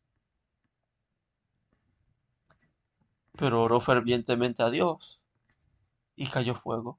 Pero 3.36 3.62
oró 3.64 3.78
fervientemente 3.80 4.62
a 4.62 4.70
Dios 4.70 5.20
y 6.16 6.28
cayó 6.28 6.54
fuego. 6.54 6.98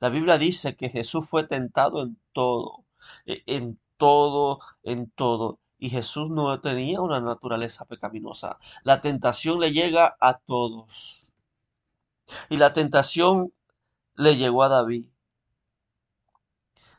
La 0.00 0.10
Biblia 0.10 0.36
dice 0.36 0.76
que 0.76 0.90
Jesús 0.90 1.26
fue 1.30 1.44
tentado 1.46 2.02
en 2.02 2.18
todo, 2.34 2.84
e, 3.24 3.42
en 3.46 3.78
todo, 4.02 4.58
en 4.82 5.10
todo. 5.10 5.60
Y 5.78 5.88
Jesús 5.90 6.28
no 6.28 6.60
tenía 6.60 7.00
una 7.00 7.20
naturaleza 7.20 7.84
pecaminosa. 7.84 8.58
La 8.82 9.00
tentación 9.00 9.60
le 9.60 9.70
llega 9.70 10.16
a 10.20 10.38
todos. 10.40 11.32
Y 12.50 12.56
la 12.56 12.72
tentación 12.72 13.52
le 14.16 14.36
llegó 14.36 14.64
a 14.64 14.68
David 14.68 15.06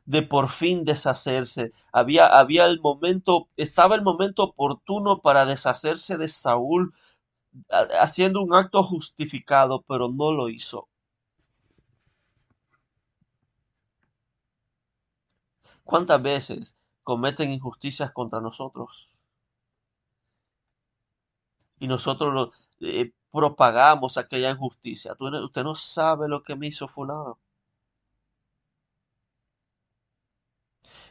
de 0.06 0.22
por 0.22 0.48
fin 0.48 0.86
deshacerse. 0.86 1.74
Había, 1.92 2.28
había 2.28 2.66
el 2.68 2.80
momento, 2.80 3.50
estaba 3.58 3.96
el 3.96 4.02
momento 4.02 4.44
oportuno 4.44 5.22
para 5.22 5.46
deshacerse 5.46 6.18
de 6.18 6.30
Saúl, 6.30 6.94
haciendo 8.00 8.42
un 8.42 8.54
acto 8.56 8.82
justificado, 8.84 9.82
pero 9.88 10.08
no 10.08 10.32
lo 10.32 10.48
hizo. 10.48 10.88
¿Cuántas 15.84 16.22
veces 16.22 16.78
cometen 17.04 17.52
injusticias 17.52 18.12
contra 18.12 18.42
nosotros? 18.42 19.24
Y 21.80 21.88
nosotros 21.88 22.50
eh, 22.80 23.12
propagamos 23.32 24.18
aquella 24.18 24.50
injusticia. 24.52 25.16
Usted 25.20 25.64
no 25.64 25.76
sabe 25.76 26.28
lo 26.28 26.42
que 26.42 26.56
me 26.56 26.68
hizo 26.68 26.88
fulano. 26.88 27.38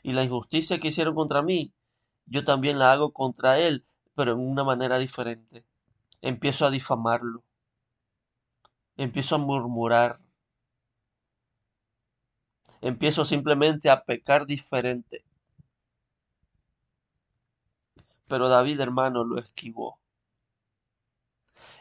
Y 0.03 0.13
la 0.13 0.23
injusticia 0.23 0.79
que 0.79 0.89
hicieron 0.89 1.15
contra 1.15 1.43
mí, 1.43 1.73
yo 2.27 2.45
también 2.45 2.79
la 2.79 2.93
hago 2.93 3.13
contra 3.13 3.59
él, 3.59 3.85
pero 4.15 4.33
en 4.33 4.39
una 4.41 4.65
manera 4.65 4.99
diferente. 4.99 5.65
Empiezo 6.21 6.67
a 6.67 6.71
difamarlo. 6.71 7.43
Empiezo 8.97 9.35
a 9.35 9.39
murmurar. 9.39 10.19
Empiezo 12.83 13.25
simplemente 13.25 13.89
a 13.91 14.05
pecar 14.05 14.45
diferente. 14.47 15.25
Pero 18.33 18.49
David, 18.49 18.81
hermano, 18.81 19.25
lo 19.25 19.39
esquivó. 19.39 20.01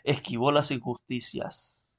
Esquivó 0.04 0.52
las 0.52 0.70
injusticias. 0.72 1.98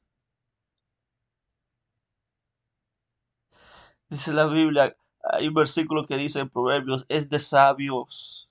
Dice 4.10 4.34
la 4.34 4.44
Biblia 4.44 4.94
hay 5.22 5.48
un 5.48 5.54
versículo 5.54 6.04
que 6.04 6.18
dice 6.18 6.40
en 6.40 6.50
Proverbios, 6.50 7.06
es 7.08 7.30
de 7.30 7.38
sabios 7.38 8.50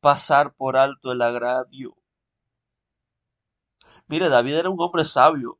pasar 0.00 0.52
por 0.52 0.76
alto 0.76 1.12
el 1.12 1.22
agravio. 1.22 1.96
Mire, 4.06 4.28
David 4.28 4.56
era 4.56 4.68
un 4.68 4.78
hombre 4.78 5.06
sabio 5.06 5.58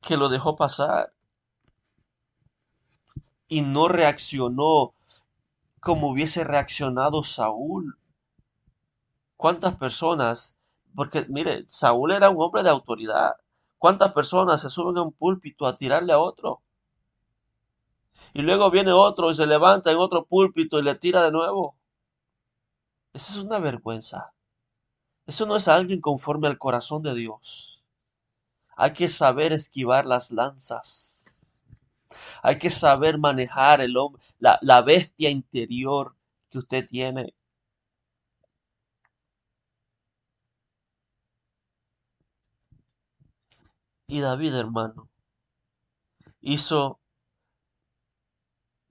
que 0.00 0.16
lo 0.16 0.28
dejó 0.28 0.54
pasar 0.54 1.12
y 3.48 3.62
no 3.62 3.88
reaccionó 3.88 4.94
como 5.82 6.08
hubiese 6.08 6.44
reaccionado 6.44 7.22
Saúl. 7.22 7.98
¿Cuántas 9.36 9.76
personas? 9.76 10.56
Porque 10.94 11.26
mire, 11.28 11.64
Saúl 11.66 12.12
era 12.12 12.30
un 12.30 12.40
hombre 12.40 12.62
de 12.62 12.70
autoridad. 12.70 13.36
¿Cuántas 13.76 14.14
personas 14.14 14.62
se 14.62 14.70
suben 14.70 14.96
a 14.96 15.02
un 15.02 15.12
púlpito 15.12 15.66
a 15.66 15.76
tirarle 15.76 16.14
a 16.14 16.18
otro? 16.18 16.62
y 18.34 18.42
luego 18.42 18.70
viene 18.70 18.92
otro 18.92 19.30
y 19.30 19.34
se 19.34 19.46
levanta 19.46 19.90
en 19.90 19.98
otro 19.98 20.24
púlpito 20.24 20.78
y 20.78 20.82
le 20.82 20.94
tira 20.94 21.22
de 21.22 21.30
nuevo. 21.30 21.76
Esa 23.12 23.32
es 23.32 23.44
una 23.44 23.58
vergüenza. 23.58 24.32
Eso 25.26 25.46
no 25.46 25.56
es 25.56 25.68
alguien 25.68 26.00
conforme 26.00 26.48
al 26.48 26.58
corazón 26.58 27.02
de 27.02 27.14
Dios. 27.14 27.84
Hay 28.74 28.94
que 28.94 29.08
saber 29.08 29.52
esquivar 29.52 30.06
las 30.06 30.30
lanzas. 30.30 31.11
Hay 32.42 32.58
que 32.58 32.70
saber 32.70 33.18
manejar 33.18 33.80
el 33.80 33.96
hombre, 33.96 34.22
la, 34.38 34.58
la 34.62 34.82
bestia 34.82 35.30
interior 35.30 36.14
que 36.50 36.58
usted 36.58 36.86
tiene. 36.86 37.34
Y 44.06 44.20
David, 44.20 44.54
hermano, 44.54 45.08
hizo 46.40 47.00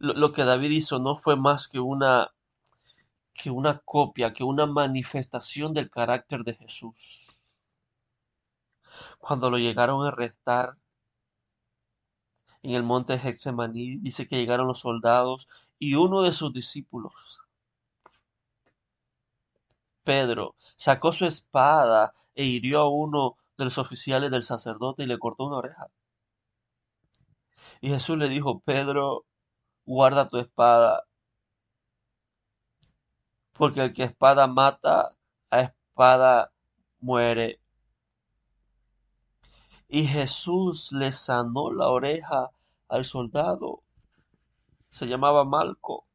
lo, 0.01 0.33
que 0.33 0.43
David 0.43 0.71
hizo 0.71 0.97
no 0.99 1.15
fue 1.15 1.35
más 1.35 1.67
que 1.67 1.79
una, 1.79 2.31
que 3.33 3.51
una 3.51 3.79
copia, 3.85 4.33
que 4.33 4.43
una 4.43 4.65
manifestación 4.65 5.73
del 5.73 5.91
carácter 5.91 6.43
de 6.43 6.55
Jesús. 6.55 7.39
Cuando 9.19 9.49
lo 9.51 9.57
llegaron 9.59 10.03
a 10.03 10.07
arrestar 10.09 10.77
en 12.63 12.71
el 12.71 12.83
monte 12.83 13.15
Hexemaní, 13.15 13.97
dice 13.97 14.27
que 14.27 14.37
llegaron 14.37 14.67
los 14.67 14.79
soldados 14.79 15.47
y 15.79 15.95
uno 15.95 16.21
de 16.21 16.31
sus 16.31 16.53
discípulos, 16.53 17.41
Pedro, 20.03 20.55
sacó 20.75 21.11
su 21.13 21.25
espada 21.25 22.13
e 22.35 22.45
hirió 22.45 22.81
a 22.81 22.89
uno 22.89 23.37
de 23.57 23.65
los 23.65 23.77
oficiales 23.77 24.31
del 24.31 24.43
sacerdote 24.43 25.03
y 25.03 25.07
le 25.07 25.19
cortó 25.19 25.45
una 25.45 25.57
oreja. 25.57 25.87
Y 27.81 27.89
Jesús 27.89 28.17
le 28.17 28.29
dijo, 28.29 28.59
Pedro, 28.61 29.25
guarda 29.85 30.29
tu 30.29 30.37
espada, 30.37 31.05
porque 33.53 33.81
el 33.81 33.93
que 33.93 34.03
espada 34.03 34.47
mata, 34.47 35.09
a 35.51 35.61
espada 35.61 36.51
muere. 36.99 37.60
Y 39.93 40.07
Jesús 40.07 40.93
le 40.93 41.11
sanó 41.11 41.69
la 41.69 41.89
oreja 41.89 42.51
al 42.87 43.03
soldado. 43.03 43.83
Se 44.89 45.05
llamaba 45.05 45.43
Malco. 45.43 46.07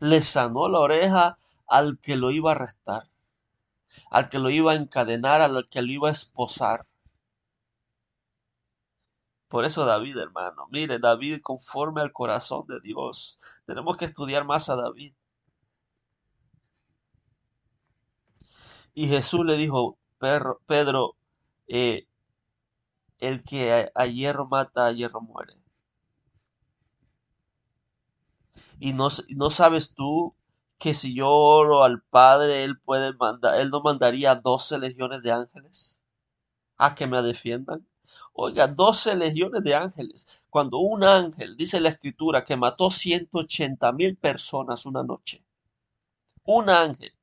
Le 0.00 0.22
sanó 0.22 0.68
la 0.68 0.80
oreja 0.80 1.38
al 1.68 2.00
que 2.00 2.16
lo 2.16 2.32
iba 2.32 2.50
a 2.50 2.54
arrestar, 2.56 3.08
al 4.10 4.28
que 4.28 4.40
lo 4.40 4.50
iba 4.50 4.72
a 4.72 4.74
encadenar, 4.74 5.40
al 5.42 5.68
que 5.68 5.80
lo 5.80 5.92
iba 5.92 6.08
a 6.08 6.12
esposar. 6.12 6.88
Por 9.46 9.64
eso 9.64 9.86
David, 9.86 10.18
hermano, 10.18 10.66
mire, 10.72 10.98
David 10.98 11.40
conforme 11.40 12.00
al 12.00 12.12
corazón 12.12 12.66
de 12.66 12.80
Dios. 12.80 13.38
Tenemos 13.64 13.96
que 13.96 14.06
estudiar 14.06 14.44
más 14.44 14.68
a 14.68 14.74
David. 14.74 15.14
Y 18.92 19.06
Jesús 19.06 19.46
le 19.46 19.56
dijo, 19.56 19.98
Pedro, 20.18 21.16
eh, 21.68 22.06
el 23.18 23.42
que 23.44 23.90
a, 23.94 24.06
hierro 24.06 24.46
mata, 24.46 24.86
a 24.86 24.92
hierro 24.92 25.20
muere. 25.20 25.54
Y 28.78 28.92
no, 28.92 29.08
no 29.28 29.50
sabes 29.50 29.94
tú 29.94 30.34
que 30.78 30.94
si 30.94 31.14
yo 31.14 31.28
oro 31.30 31.84
al 31.84 32.02
Padre, 32.02 32.64
Él 32.64 32.78
puede 32.78 33.14
mandar, 33.14 33.60
Él 33.60 33.70
no 33.70 33.80
mandaría 33.80 34.34
doce 34.34 34.78
legiones 34.78 35.22
de 35.22 35.32
ángeles 35.32 36.02
a 36.78 36.94
que 36.94 37.06
me 37.06 37.22
defiendan. 37.22 37.86
Oiga, 38.34 38.68
doce 38.68 39.16
legiones 39.16 39.62
de 39.64 39.74
ángeles. 39.74 40.44
Cuando 40.50 40.78
un 40.78 41.04
ángel, 41.04 41.56
dice 41.56 41.80
la 41.80 41.88
escritura, 41.88 42.44
que 42.44 42.56
mató 42.56 42.90
180 42.90 43.92
mil 43.92 44.16
personas 44.16 44.84
una 44.86 45.02
noche. 45.02 45.42
Un 46.44 46.70
ángel. 46.70 47.15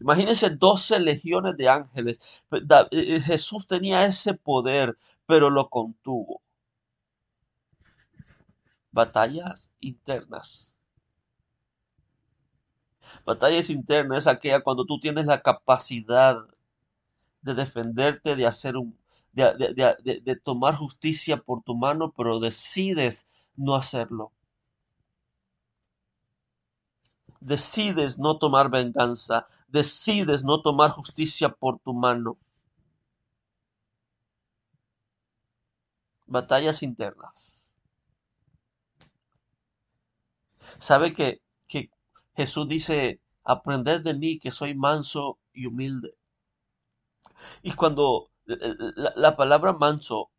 Imagínense 0.00 0.50
doce 0.50 0.98
legiones 1.00 1.56
de 1.56 1.68
ángeles. 1.68 2.18
Eh, 2.52 2.60
eh, 2.90 3.20
Jesús 3.20 3.66
tenía 3.66 4.04
ese 4.04 4.34
poder, 4.34 4.96
pero 5.26 5.50
lo 5.50 5.68
contuvo. 5.68 6.42
Batallas 8.92 9.70
internas. 9.80 10.76
Batallas 13.24 13.70
internas 13.70 14.18
es 14.18 14.26
aquella 14.26 14.60
cuando 14.60 14.84
tú 14.84 15.00
tienes 15.00 15.26
la 15.26 15.42
capacidad 15.42 16.36
de 17.42 17.54
defenderte, 17.54 18.36
de 18.36 18.46
hacer 18.46 18.76
un, 18.76 18.96
de, 19.34 20.40
tomar 20.42 20.76
justicia 20.76 21.36
por 21.38 21.62
tu 21.62 21.74
mano, 21.74 22.12
pero 22.16 22.40
decides 22.40 23.28
no 23.56 23.74
hacerlo. 23.74 24.32
Decides 27.40 28.18
no 28.18 28.38
tomar 28.38 28.70
venganza, 28.70 29.46
decides 29.74 30.44
no 30.44 30.62
tomar 30.62 30.92
justicia 30.92 31.48
por 31.48 31.80
tu 31.80 31.92
mano. 31.94 32.38
Batallas 36.26 36.84
internas. 36.84 37.74
¿Sabe 40.78 41.12
que, 41.12 41.42
que 41.66 41.90
Jesús 42.36 42.68
dice, 42.68 43.20
aprended 43.42 44.02
de 44.02 44.14
mí 44.14 44.38
que 44.38 44.52
soy 44.52 44.76
manso 44.76 45.38
y 45.52 45.66
humilde? 45.66 46.14
Y 47.62 47.72
cuando 47.72 48.30
la, 48.46 49.36
palabra 49.36 49.72
manso 49.72 50.30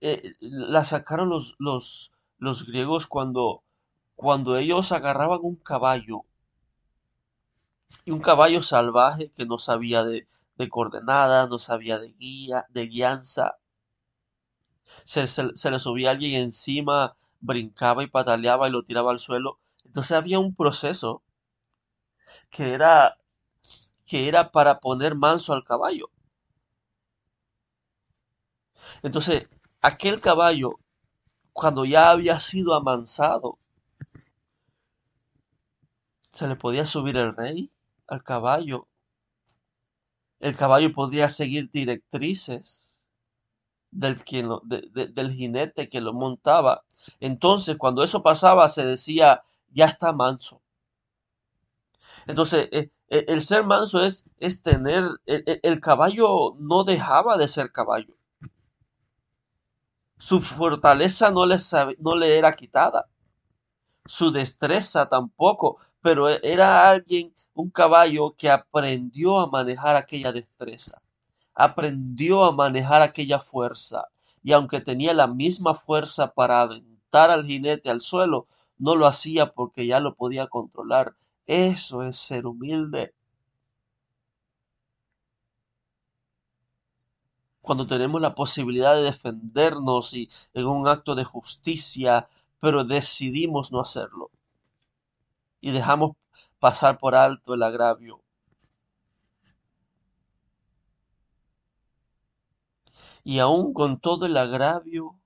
eh, 0.00 0.34
la 0.40 0.84
sacaron 0.84 1.28
los, 1.28 1.54
los, 1.60 2.12
los 2.38 2.66
griegos 2.66 3.06
cuando, 3.06 3.62
cuando 4.16 4.56
ellos 4.56 4.90
agarraban 4.90 5.38
un 5.42 5.54
caballo 5.54 6.24
y 8.04 8.10
un 8.12 8.20
caballo 8.20 8.62
salvaje 8.62 9.30
que 9.32 9.46
no 9.46 9.58
sabía 9.58 10.04
de, 10.04 10.28
de 10.56 10.68
coordenadas, 10.68 11.48
no 11.48 11.58
sabía 11.58 11.98
de 11.98 12.12
guía, 12.12 12.66
de 12.68 12.86
guianza. 12.86 13.56
Se, 15.04 15.26
se, 15.26 15.70
le 15.70 15.80
subía 15.80 16.10
alguien 16.10 16.34
encima, 16.40 17.16
brincaba 17.40 18.02
y 18.02 18.06
pataleaba 18.06 18.68
y 18.68 18.70
lo 18.70 18.84
tiraba 18.84 19.10
al 19.10 19.20
suelo. 19.20 19.58
Entonces 19.84 20.12
había 20.12 20.38
un 20.38 20.54
proceso 20.54 21.22
que 22.50 22.72
era 22.72 23.16
que 24.06 24.28
era 24.28 24.52
para 24.52 24.78
poner 24.80 25.16
manso 25.16 25.52
al 25.52 25.64
caballo. 25.64 26.10
Entonces, 29.02 29.48
aquel 29.82 30.20
caballo, 30.20 30.78
cuando 31.52 31.84
ya 31.84 32.10
había 32.10 32.38
sido 32.38 32.74
amansado, 32.74 33.58
se 36.30 36.46
le 36.46 36.54
podía 36.54 36.86
subir 36.86 37.16
el 37.16 37.34
rey 37.34 37.72
al 38.06 38.22
caballo. 38.22 38.88
El 40.40 40.56
caballo 40.56 40.92
podía 40.92 41.30
seguir 41.30 41.70
directrices 41.70 43.04
del, 43.90 44.22
quien 44.22 44.48
del 44.66 45.32
jinete 45.32 45.88
que 45.88 46.00
lo 46.00 46.12
montaba. 46.12 46.84
Entonces, 47.20 47.76
cuando 47.78 48.04
eso 48.04 48.22
pasaba, 48.22 48.68
se 48.68 48.84
decía, 48.84 49.42
ya 49.70 49.86
está 49.86 50.12
manso. 50.12 50.62
Entonces, 52.26 52.68
eh, 52.72 52.90
eh, 53.08 53.24
el 53.28 53.42
ser 53.42 53.64
manso 53.64 54.04
es, 54.04 54.24
es 54.38 54.62
tener, 54.62 55.04
el, 55.26 55.80
caballo 55.80 56.56
no 56.58 56.84
dejaba 56.84 57.36
de 57.36 57.48
ser 57.48 57.72
caballo. 57.72 58.16
Su 60.18 60.40
fortaleza 60.40 61.30
no 61.30 61.46
le, 61.46 61.56
no 61.98 62.16
le 62.16 62.38
era 62.38 62.52
quitada. 62.54 63.08
Su 64.06 64.32
destreza 64.32 65.08
tampoco, 65.08 65.78
pero 66.06 66.30
e, 66.30 66.40
era 66.42 66.88
alguien, 66.88 67.34
un 67.54 67.70
caballo 67.70 68.34
que 68.38 68.48
aprendió 68.50 69.40
a 69.40 69.48
manejar 69.48 69.96
aquella 69.96 70.30
destreza. 70.32 71.02
Aprendió 71.54 72.44
a 72.44 72.52
manejar 72.52 73.02
aquella 73.02 73.40
fuerza. 73.40 74.06
Y 74.42 74.52
aunque 74.52 74.80
tenía 74.80 75.14
la 75.14 75.26
misma 75.26 75.74
fuerza 75.74 76.32
para 76.32 76.60
aventar 76.60 77.30
al 77.30 77.44
jinete 77.46 77.90
al 77.90 78.00
suelo, 78.02 78.46
no 78.78 78.94
lo 78.94 79.06
hacía 79.06 79.52
porque 79.52 79.86
ya 79.86 80.00
lo 80.00 80.14
podía 80.14 80.46
controlar 80.46 81.16
eso 81.46 82.02
es 82.02 82.16
ser 82.18 82.46
humilde. 82.46 83.14
Cuando 87.60 87.86
tenemos 87.86 88.20
la 88.20 88.34
posibilidad 88.34 88.94
de 88.96 89.02
defendernos 89.02 90.14
y 90.14 90.28
en 90.54 90.66
un 90.66 90.88
acto 90.88 91.14
de 91.14 91.24
justicia, 91.24 92.28
pero 92.60 92.84
decidimos 92.84 93.72
no 93.72 93.80
hacerlo. 93.80 94.30
Y 95.66 95.72
dejamos 95.72 96.12
pasar 96.60 96.96
por 96.96 97.16
alto 97.16 97.52
el 97.52 97.64
agravio. 97.64 98.22
Y 103.24 103.40
aún 103.40 103.74
con 103.74 103.98
todo 103.98 104.26
el 104.26 104.36
agravio 104.36 105.18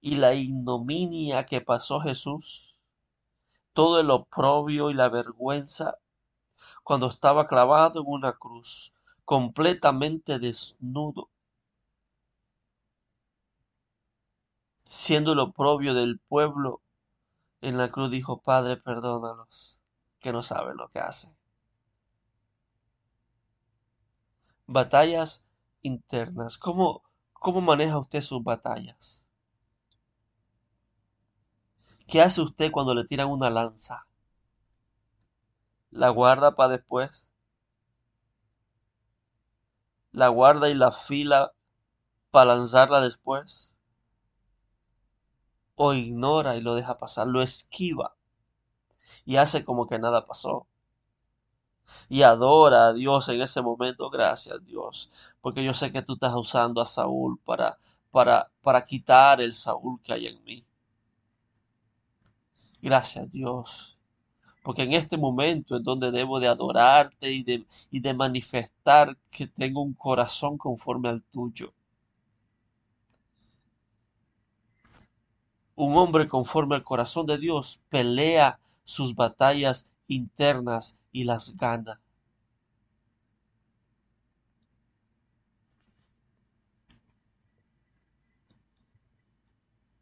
y 0.00 0.16
la 0.16 0.34
ignominia 0.34 1.46
que 1.46 1.60
pasó 1.60 2.00
Jesús, 2.00 2.76
todo 3.72 4.00
el 4.00 4.10
oprobio 4.10 4.90
y 4.90 4.94
la 4.94 5.08
vergüenza 5.08 5.98
cuando 6.82 7.06
estaba 7.06 7.46
clavado 7.46 8.00
en 8.00 8.06
una 8.08 8.32
cruz, 8.32 8.92
completamente 9.24 10.40
desnudo, 10.40 11.30
siendo 14.86 15.34
el 15.34 15.38
oprobio 15.38 15.94
del 15.94 16.18
pueblo 16.18 16.82
en 17.62 17.78
la 17.78 17.90
cruz 17.90 18.10
dijo, 18.10 18.42
Padre, 18.42 18.76
perdónalos, 18.76 19.80
que 20.20 20.32
no 20.32 20.42
saben 20.42 20.76
lo 20.76 20.88
que 20.90 20.98
hacen. 21.00 21.34
Batallas 24.66 25.44
internas. 25.82 26.56
¿Cómo, 26.56 27.02
cómo 27.34 27.60
maneja 27.60 27.98
usted 27.98 28.22
sus 28.22 28.42
batallas? 28.42 29.26
¿Qué 32.06 32.20
hace 32.20 32.42
usted 32.42 32.70
cuando 32.70 32.94
le 32.94 33.06
tiran 33.06 33.28
una 33.28 33.48
lanza? 33.48 34.06
¿La 35.92 36.08
guarda 36.08 36.56
para 36.56 36.70
después? 36.72 37.30
¿La 40.12 40.28
guarda 40.28 40.68
y 40.68 40.74
la 40.74 40.92
fila 40.92 41.52
para 42.30 42.54
lanzarla 42.56 43.00
después? 43.00 43.69
¿O 45.84 45.94
ignora 45.94 46.54
y 46.56 46.60
lo 46.60 46.76
deja 46.76 46.96
pasar? 46.96 47.26
¿Lo 47.26 47.42
esquiva? 47.42 48.14
Y 49.24 49.36
hace 49.36 49.64
como 49.64 49.86
que 49.86 49.98
nada 49.98 50.26
pasó. 50.26 50.66
Y 52.10 52.20
adora 52.24 52.88
a 52.88 52.92
Dios 52.92 53.30
en 53.30 53.40
ese 53.40 53.62
momento. 53.62 54.10
Gracias 54.10 54.62
Dios. 54.66 55.08
Porque 55.40 55.64
yo 55.64 55.72
sé 55.72 55.90
que 55.90 56.02
tú 56.02 56.12
estás 56.12 56.34
usando 56.34 56.82
a 56.82 56.86
Saúl 56.86 57.38
para, 57.42 57.78
para, 58.10 58.50
para 58.60 58.84
quitar 58.84 59.40
el 59.40 59.54
Saúl 59.54 59.98
que 60.02 60.12
hay 60.12 60.26
en 60.26 60.44
mí. 60.44 60.62
Gracias 62.82 63.30
Dios. 63.30 63.96
Porque 64.62 64.82
en 64.82 64.92
este 64.94 65.16
momento 65.18 65.76
es 65.76 65.84
donde 65.84 66.10
debo 66.10 66.40
de 66.40 66.48
adorarte 66.48 67.32
y 67.32 67.42
de, 67.44 67.66
y 67.90 68.00
de 68.00 68.14
manifestar 68.14 69.18
que 69.30 69.46
tengo 69.48 69.82
un 69.82 69.94
corazón 69.94 70.58
conforme 70.58 71.10
al 71.10 71.22
tuyo. 71.24 71.72
Un 75.82 75.96
hombre 75.96 76.28
conforme 76.28 76.74
al 76.74 76.84
corazón 76.84 77.24
de 77.24 77.38
Dios 77.38 77.80
pelea 77.88 78.60
sus 78.84 79.14
batallas 79.14 79.90
internas 80.08 80.98
y 81.10 81.24
las 81.24 81.56
gana. 81.56 82.02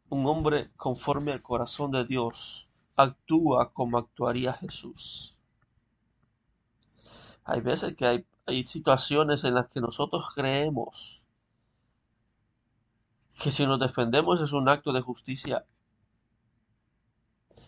Un 0.09 0.25
hombre 0.25 0.69
conforme 0.75 1.31
al 1.31 1.41
corazón 1.41 1.91
de 1.91 2.03
Dios 2.03 2.69
actúa 2.97 3.71
como 3.71 3.97
actuaría 3.99 4.51
Jesús. 4.51 5.39
Hay 7.45 7.61
veces 7.61 7.95
que 7.95 8.05
hay, 8.05 8.25
situaciones 8.65 9.45
en 9.45 9.53
las 9.53 9.69
que 9.69 9.79
nosotros 9.79 10.31
creemos 10.35 11.18
que 13.39 13.51
si 13.51 13.65
nos 13.65 13.79
defendemos 13.79 14.41
es 14.41 14.51
un 14.53 14.69
acto 14.69 14.93
de 14.93 15.01
justicia. 15.01 15.65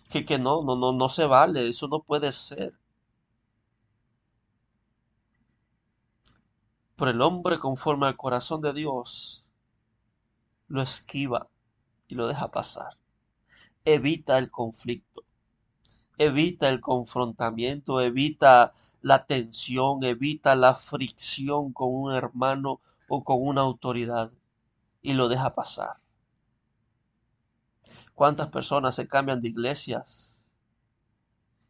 Que, 0.09 0.25
que 0.25 0.37
no, 0.37 0.61
no, 0.63 0.75
no, 0.75 0.91
no 0.91 1.09
se 1.09 1.25
vale, 1.25 1.67
eso 1.67 1.87
no 1.87 2.01
puede 2.03 2.31
ser. 2.31 2.73
Pero 6.95 7.11
el 7.11 7.21
hombre 7.21 7.59
conforme 7.59 8.07
al 8.07 8.15
corazón 8.17 8.61
de 8.61 8.73
Dios 8.73 9.49
lo 10.67 10.81
esquiva 10.81 11.47
y 12.07 12.15
lo 12.15 12.27
deja 12.27 12.51
pasar 12.51 12.97
evita 13.85 14.37
el 14.37 14.51
conflicto, 14.51 15.23
evita 16.17 16.69
el 16.69 16.81
confrontamiento, 16.81 18.01
evita 18.01 18.73
la 19.01 19.25
tensión, 19.25 20.03
evita 20.03 20.55
la 20.55 20.75
fricción 20.75 21.73
con 21.73 21.89
un 21.93 22.13
hermano 22.13 22.79
o 23.07 23.23
con 23.23 23.37
una 23.41 23.61
autoridad 23.61 24.31
y 25.01 25.13
lo 25.13 25.29
deja 25.29 25.55
pasar. 25.55 25.97
¿Cuántas 28.13 28.49
personas 28.49 28.95
se 28.95 29.07
cambian 29.07 29.41
de 29.41 29.49
iglesias 29.49 30.51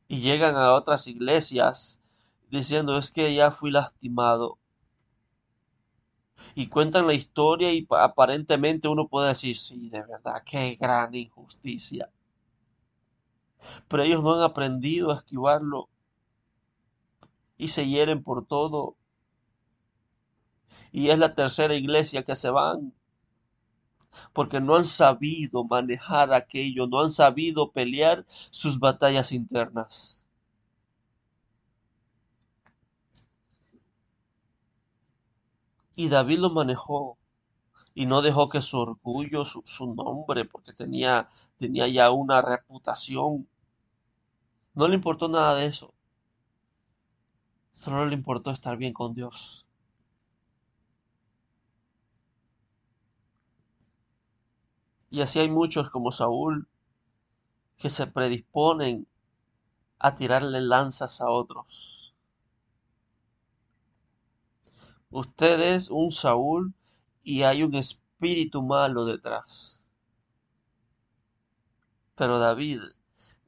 y 0.08 0.20
llegan 0.20 0.56
a 0.56 0.74
otras 0.74 1.08
iglesias 1.08 2.02
diciendo 2.50 2.98
es 2.98 3.12
que 3.12 3.34
ya 3.34 3.52
fui 3.52 3.72
lastimado? 3.72 4.58
y 6.56 6.68
cuentan 6.68 7.08
la 7.08 7.14
historia 7.14 7.74
y 7.74 7.88
aparentemente 7.90 8.88
uno 8.88 9.08
puede 9.08 9.30
decir, 9.30 9.58
sí, 9.58 9.90
de 9.90 10.02
verdad, 10.04 10.44
qué 10.46 10.76
gran 10.76 11.14
injusticia. 11.16 12.10
Pero 13.88 14.04
ellos 14.04 14.24
no 14.24 14.34
han 14.34 14.44
aprendido 14.44 15.12
a 15.12 15.18
esquivarlo 15.18 15.90
y 17.58 17.70
se 17.70 17.88
hieren 17.88 18.24
por 18.24 18.46
todo. 18.46 18.96
Y 20.92 21.10
es 21.10 21.18
la 21.18 21.36
tercera 21.36 21.76
iglesia 21.76 22.24
que 22.24 22.36
se 22.36 22.50
van 22.50 22.94
porque 24.34 24.59
no 24.62 24.76
han 24.76 24.86
sabido 24.86 25.64
manejar 25.64 26.34
aquello, 26.34 26.88
no 26.88 27.01
han 27.01 27.12
sabido 27.12 27.72
pelear 27.72 28.26
sus 28.51 28.80
batallas 28.80 29.32
internas. 29.32 30.26
Y 35.95 36.09
David 36.09 36.39
lo 36.39 36.49
manejó 36.49 37.18
y 37.93 38.05
no 38.05 38.22
dejó 38.22 38.49
que 38.49 38.62
su 38.62 38.78
orgullo, 38.80 39.45
su, 39.45 39.93
nombre, 39.93 40.45
porque 40.45 40.74
tenía, 40.74 41.30
tenía 41.57 41.88
ya 41.88 42.12
una 42.12 42.41
reputación, 42.41 43.47
no 44.74 44.88
le 44.88 44.95
importó 44.95 45.28
nada 45.28 45.55
de 45.55 45.66
eso. 45.68 45.93
Solo 47.74 48.05
le 48.05 48.16
importó 48.16 48.51
estar 48.51 48.78
bien 48.78 48.93
con 48.93 49.14
Dios. 49.14 49.66
Y 55.12 55.22
así 55.22 55.39
hay 55.39 55.49
muchos 55.49 55.89
como 55.89 56.12
Saúl 56.12 56.68
que 57.78 57.89
se 57.89 58.07
predisponen 58.07 59.07
a 59.99 60.16
tirarle 60.16 60.62
lanzas 60.62 61.20
a 61.20 61.30
otros. 61.30 62.16
Usted 65.09 65.59
es 65.76 65.89
un 65.89 66.12
Saúl 66.12 66.74
y 67.24 67.43
hay 67.43 67.62
un 67.64 67.76
espíritu 67.76 68.64
malo 68.64 69.03
detrás. 69.03 69.84
Pero 72.16 72.39
David 72.39 72.80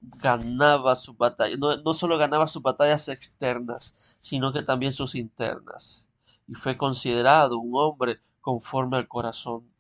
ganaba 0.02 0.96
su 0.96 1.14
batalla, 1.16 1.56
no, 1.56 1.78
no 1.78 1.94
solo 1.94 2.18
ganaba 2.18 2.48
sus 2.48 2.62
batallas 2.62 3.08
externas, 3.08 3.96
sino 4.20 4.52
que 4.52 4.64
también 4.64 4.92
sus 4.92 5.16
internas. 5.16 6.10
Y 6.46 6.56
fue 6.56 6.76
considerado 6.76 7.58
un 7.58 7.72
hombre 7.76 8.20
conforme 8.42 8.98
al 8.98 9.08
corazón 9.08 9.72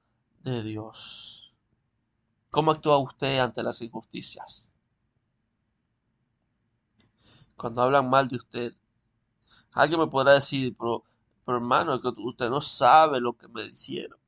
de 0.43 0.63
Dios. 0.63 1.42
¿Cómo 2.53 2.69
actúa 2.69 2.99
usted 2.99 3.39
ante 3.39 3.63
las 3.63 3.81
injusticias? 3.81 4.69
Cuando 7.57 7.81
hablan 7.81 8.07
mal 8.07 8.27
de 8.27 8.35
usted, 8.35 8.73
alguien 9.71 9.99
me 9.99 10.05
podrá 10.05 10.33
decir, 10.33 10.75
pero, 10.77 11.03
pero 11.43 11.57
hermano, 11.57 11.99
usted 12.17 12.51
no 12.51 12.61
sabe 12.61 13.19
lo 13.19 13.33
que 13.33 13.47
me 13.47 13.65
hicieron. 13.65 14.19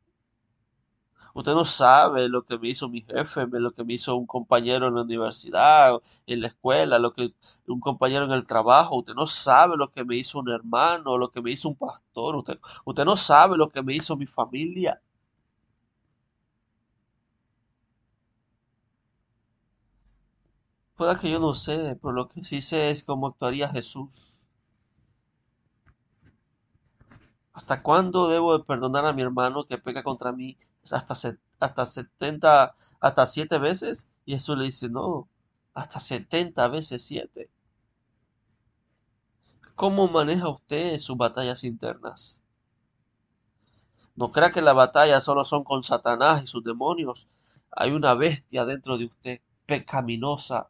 Usted 1.36 1.54
no 1.54 1.66
sabe 1.66 2.28
lo 2.28 2.44
que 2.44 2.58
me 2.58 2.70
hizo 2.70 2.90
mi 2.90 3.02
jefe, 3.02 3.46
lo 3.48 3.72
que 3.72 3.84
me 3.84 3.94
hizo 3.94 4.16
un 4.16 4.26
compañero 4.26 4.88
en 4.88 4.96
la 4.96 5.04
universidad, 5.04 6.02
en 6.26 6.42
la 6.42 6.48
escuela, 6.48 6.98
lo 6.98 7.14
que 7.14 7.32
un 7.68 7.80
compañero 7.80 8.26
en 8.26 8.32
el 8.32 8.48
trabajo. 8.48 8.96
Usted 8.98 9.14
no 9.14 9.28
sabe 9.28 9.78
lo 9.78 9.92
que 9.92 10.04
me 10.04 10.16
hizo 10.16 10.40
un 10.40 10.50
hermano, 10.50 11.20
lo 11.20 11.30
que 11.30 11.44
me 11.44 11.52
hizo 11.52 11.70
un 11.70 11.76
pastor. 11.76 12.38
Usted, 12.38 12.60
usted 12.86 13.06
no 13.06 13.18
sabe 13.18 13.56
lo 13.56 13.70
que 13.70 13.84
me 13.84 13.94
hizo 13.94 14.18
mi 14.18 14.26
familia. 14.26 15.00
Pueda 20.96 21.20
que 21.20 21.30
yo 21.30 21.40
no 21.40 21.54
sé, 21.54 21.98
pero 22.02 22.14
lo 22.14 22.28
que 22.30 22.44
sí 22.44 22.62
sé 22.62 22.90
es 22.90 23.04
cómo 23.04 23.28
actuaría 23.28 23.68
Jesús. 23.70 24.48
¿Hasta 27.52 27.82
cuándo 27.84 28.30
debo 28.30 28.58
de 28.58 28.64
perdonar 28.64 29.06
a 29.06 29.14
mi 29.14 29.22
hermano 29.22 29.66
que 29.66 29.78
pega 29.78 30.04
contra 30.04 30.32
mí? 30.32 30.58
Hasta, 30.92 31.16
hasta 31.60 31.86
70, 31.86 32.76
hasta 33.00 33.26
siete 33.26 33.58
veces. 33.58 34.10
Y 34.26 34.34
Jesús 34.34 34.58
le 34.58 34.66
dice, 34.66 34.90
no, 34.90 35.28
hasta 35.74 36.00
70 36.00 36.68
veces 36.70 37.06
siete. 37.06 37.50
¿Cómo 39.76 40.08
maneja 40.08 40.48
usted 40.48 40.98
sus 41.00 41.18
batallas 41.18 41.66
internas? 41.66 42.42
No 44.16 44.32
crea 44.32 44.52
que 44.52 44.62
la 44.62 44.72
batalla 44.72 45.20
solo 45.20 45.44
son 45.44 45.66
con 45.66 45.84
Satanás 45.84 46.44
y 46.44 46.48
sus 46.48 46.64
demonios. 46.64 47.28
Hay 47.72 47.92
una 47.92 48.14
bestia 48.14 48.64
dentro 48.64 48.98
de 48.98 49.06
usted, 49.06 49.42
pecaminosa, 49.66 50.70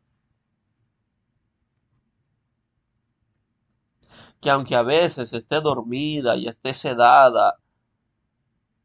que 4.39 4.49
aunque 4.49 4.75
a 4.75 4.83
veces 4.83 5.33
esté 5.33 5.61
dormida 5.61 6.35
y 6.35 6.47
esté 6.47 6.73
sedada 6.73 7.57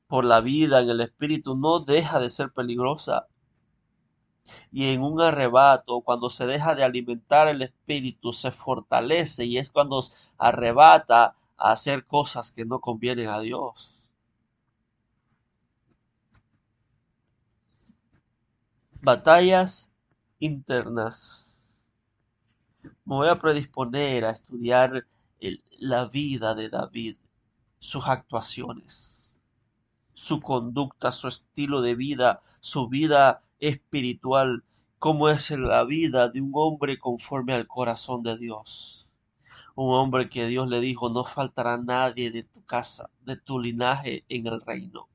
por 0.06 0.24
la 0.24 0.40
vida 0.40 0.80
en 0.80 0.90
el 0.90 1.00
espíritu, 1.00 1.56
no 1.56 1.80
deja 1.80 2.18
de 2.18 2.30
ser 2.30 2.52
peligrosa. 2.52 3.28
Y 4.72 4.86
en 4.88 5.02
un 5.02 5.20
arrebato, 5.20 6.00
cuando 6.00 6.30
se 6.30 6.46
deja 6.46 6.74
de 6.74 6.84
alimentar 6.84 7.48
el 7.48 7.62
espíritu, 7.62 8.32
se 8.32 8.50
fortalece 8.50 9.44
y 9.44 9.58
es 9.58 9.70
cuando 9.70 10.02
arrebata 10.38 11.36
a 11.56 11.72
hacer 11.72 12.06
cosas 12.06 12.50
que 12.50 12.64
no 12.64 12.80
convienen 12.80 13.28
a 13.28 13.40
Dios. 13.40 14.10
Batallas 19.02 19.90
internas. 20.40 21.80
Me 22.82 23.14
voy 23.16 23.28
a 23.28 23.38
predisponer 23.38 24.24
a 24.24 24.30
estudiar 24.30 25.06
la 25.78 26.06
vida 26.06 26.54
de 26.54 26.68
David, 26.68 27.16
sus 27.78 28.06
actuaciones, 28.06 29.36
su 30.14 30.40
conducta, 30.40 31.12
su 31.12 31.28
estilo 31.28 31.80
de 31.80 31.94
vida, 31.94 32.42
su 32.60 32.88
vida 32.88 33.42
espiritual, 33.58 34.64
cómo 34.98 35.30
es 35.30 35.50
la 35.50 35.84
vida 35.84 36.28
de 36.28 36.42
un 36.42 36.50
hombre 36.54 36.98
conforme 36.98 37.54
al 37.54 37.66
corazón 37.66 38.22
de 38.22 38.36
Dios. 38.36 39.10
Un 39.74 39.94
hombre 39.94 40.28
que 40.28 40.46
Dios 40.46 40.68
le 40.68 40.80
dijo, 40.80 41.08
no 41.08 41.24
faltará 41.24 41.78
nadie 41.78 42.30
de 42.30 42.42
tu 42.42 42.62
casa, 42.64 43.08
de 43.24 43.36
tu 43.36 43.58
linaje 43.58 44.24
en 44.28 44.46
el 44.46 44.60
reino. 44.60 45.08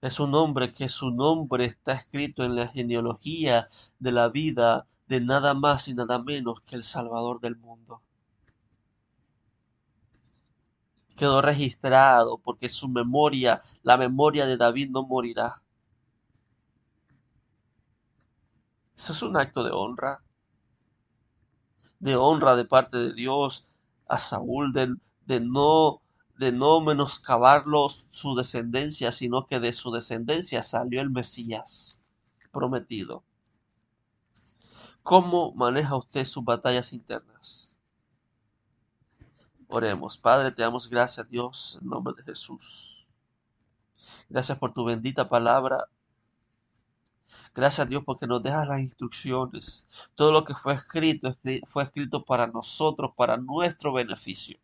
Es 0.00 0.20
un 0.20 0.32
hombre 0.36 0.70
que 0.70 0.88
su 0.88 1.10
nombre 1.10 1.64
está 1.64 1.94
escrito 1.94 2.44
en 2.44 2.54
la 2.54 2.68
genealogía 2.68 3.66
de 3.98 4.12
la 4.12 4.28
vida 4.28 4.86
de 5.08 5.20
nada 5.20 5.54
más 5.54 5.88
y 5.88 5.94
nada 5.94 6.22
menos 6.22 6.60
que 6.60 6.76
el 6.76 6.84
Salvador 6.84 7.40
del 7.40 7.56
mundo. 7.56 8.00
Quedó 11.18 11.42
registrado, 11.42 12.38
porque 12.38 12.68
su 12.68 12.88
memoria, 12.88 13.60
la 13.82 13.98
memoria 13.98 14.46
de 14.46 14.56
David 14.56 14.90
no 14.90 15.02
morirá. 15.06 15.62
Eso 18.96 19.12
es 19.12 19.22
un 19.22 19.36
acto 19.36 19.62
de 19.64 19.70
honra, 19.70 20.22
de 22.00 22.16
honra 22.16 22.56
de 22.56 22.64
parte 22.64 22.96
de 22.96 23.12
Dios 23.12 23.64
a 24.08 24.18
Saúl, 24.18 24.72
de, 24.72 24.94
de 25.26 25.40
no 25.40 26.00
de 26.38 26.52
no 26.52 26.80
menoscabarlo 26.80 27.88
su 27.88 28.36
descendencia, 28.36 29.10
sino 29.10 29.46
que 29.46 29.58
de 29.58 29.72
su 29.72 29.90
descendencia 29.90 30.62
salió 30.62 31.00
el 31.00 31.10
Mesías 31.10 32.00
prometido. 32.52 33.24
¿Cómo 35.02 35.52
maneja 35.52 35.96
usted 35.96 36.24
sus 36.24 36.44
batallas 36.44 36.92
internas? 36.92 37.67
Oremos. 39.68 40.16
Padre, 40.16 40.50
te 40.50 40.62
damos 40.62 40.88
gracias, 40.88 41.28
Dios, 41.28 41.78
en 41.82 41.88
nombre 41.88 42.14
de 42.16 42.22
Jesús. 42.22 43.06
Gracias 44.30 44.56
por 44.58 44.72
tu 44.72 44.84
bendita 44.84 45.28
palabra. 45.28 45.88
Gracias, 47.54 47.86
Dios, 47.86 48.02
porque 48.04 48.26
nos 48.26 48.42
dejas 48.42 48.66
las 48.66 48.80
instrucciones. 48.80 49.86
Todo 50.14 50.32
lo 50.32 50.44
que 50.44 50.54
fue 50.54 50.72
escrito 50.72 51.36
fue 51.66 51.84
escrito 51.84 52.24
para 52.24 52.46
nosotros, 52.46 53.12
para 53.14 53.36
nuestro 53.36 53.92
beneficio. 53.92 54.58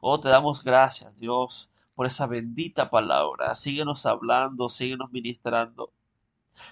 Oh, 0.00 0.18
te 0.18 0.30
damos 0.30 0.64
gracias, 0.64 1.18
Dios, 1.18 1.68
por 1.94 2.06
esa 2.06 2.26
bendita 2.26 2.86
palabra. 2.86 3.54
Síguenos 3.54 4.06
hablando, 4.06 4.70
síguenos 4.70 5.12
ministrando. 5.12 5.92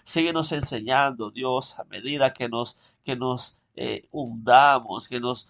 Síguenos 0.05 0.51
enseñando, 0.53 1.31
Dios, 1.31 1.79
a 1.79 1.85
medida 1.85 2.33
que 2.33 2.49
nos, 2.49 2.77
que 3.05 3.17
nos 3.17 3.59
eh, 3.77 4.09
hundamos, 4.13 5.09
que 5.09 5.21
nos 5.21 5.49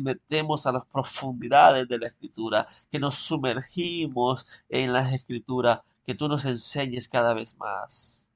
metemos 0.00 0.66
a 0.66 0.72
las 0.72 0.86
profundidades 0.86 1.88
de 1.88 1.98
la 1.98 2.08
escritura, 2.08 2.66
que 2.90 2.98
nos 2.98 3.16
sumergimos 3.16 4.46
en 4.68 4.92
las 4.92 5.12
escrituras, 5.12 5.80
que 6.04 6.14
tú 6.14 6.28
nos 6.28 6.44
enseñes 6.44 7.08
cada 7.08 7.34
vez 7.34 7.56
más. 7.58 8.26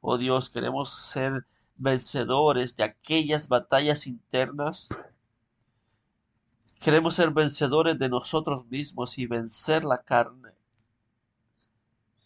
Oh 0.00 0.18
Dios, 0.18 0.50
queremos 0.50 0.90
ser 0.92 1.46
vencedores 1.76 2.76
de 2.76 2.84
aquellas 2.84 3.48
batallas 3.48 4.06
internas. 4.06 4.88
Queremos 6.80 7.14
ser 7.14 7.30
vencedores 7.30 7.98
de 7.98 8.08
nosotros 8.08 8.66
mismos 8.66 9.18
y 9.18 9.26
vencer 9.26 9.84
la 9.84 10.02
carne. 10.02 10.50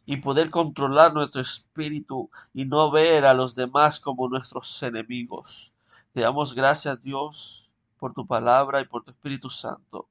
Y 0.05 0.19
poder 0.19 0.51
controlar 0.51 1.13
nuestro 1.13 1.41
espíritu 1.41 2.31
y 2.55 2.65
no 2.65 2.91
ver 2.91 3.27
a 3.27 3.35
los 3.35 3.55
demás 3.55 4.01
como 4.01 4.29
nuestros 4.29 4.83
enemigos. 4.83 5.75
Te 6.13 6.23
damos 6.23 6.55
gracias, 6.55 7.03
Dios, 7.03 7.68
por 7.99 8.15
tu 8.15 8.27
palabra 8.27 8.81
y 8.81 8.85
por 8.85 9.05
tu 9.05 9.11
Espíritu 9.11 9.51
Santo. 9.51 10.09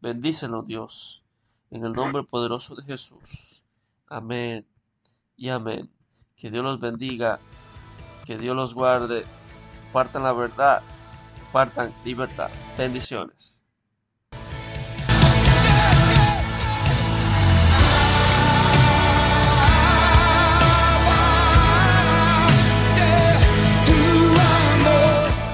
Bendícenos, 0.00 0.66
Dios, 0.66 1.24
en 1.70 1.84
el 1.84 1.92
nombre 1.92 2.24
poderoso 2.24 2.74
de 2.74 2.82
Jesús. 2.82 3.64
Amén 4.08 4.66
y 5.36 5.48
amén. 5.48 5.90
Que 6.36 6.50
Dios 6.50 6.64
los 6.64 6.80
bendiga, 6.80 7.38
que 8.26 8.36
Dios 8.36 8.56
los 8.56 8.74
guarde. 8.74 9.24
Partan 9.92 10.24
la 10.24 10.32
verdad, 10.32 10.82
partan 11.52 11.94
libertad. 12.04 12.50
Bendiciones. 12.76 13.61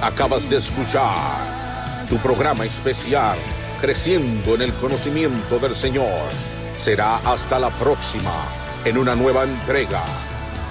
Acabas 0.09 0.49
de 0.49 0.57
escuchar 0.57 2.07
tu 2.09 2.17
programa 2.17 2.65
especial 2.65 3.37
Creciendo 3.79 4.55
en 4.55 4.63
el 4.63 4.73
conocimiento 4.73 5.59
del 5.59 5.77
Señor. 5.77 6.31
Será 6.79 7.19
hasta 7.19 7.59
la 7.59 7.69
próxima 7.69 8.33
en 8.87 8.97
una 8.97 9.15
nueva 9.15 9.45
entrega 9.45 10.03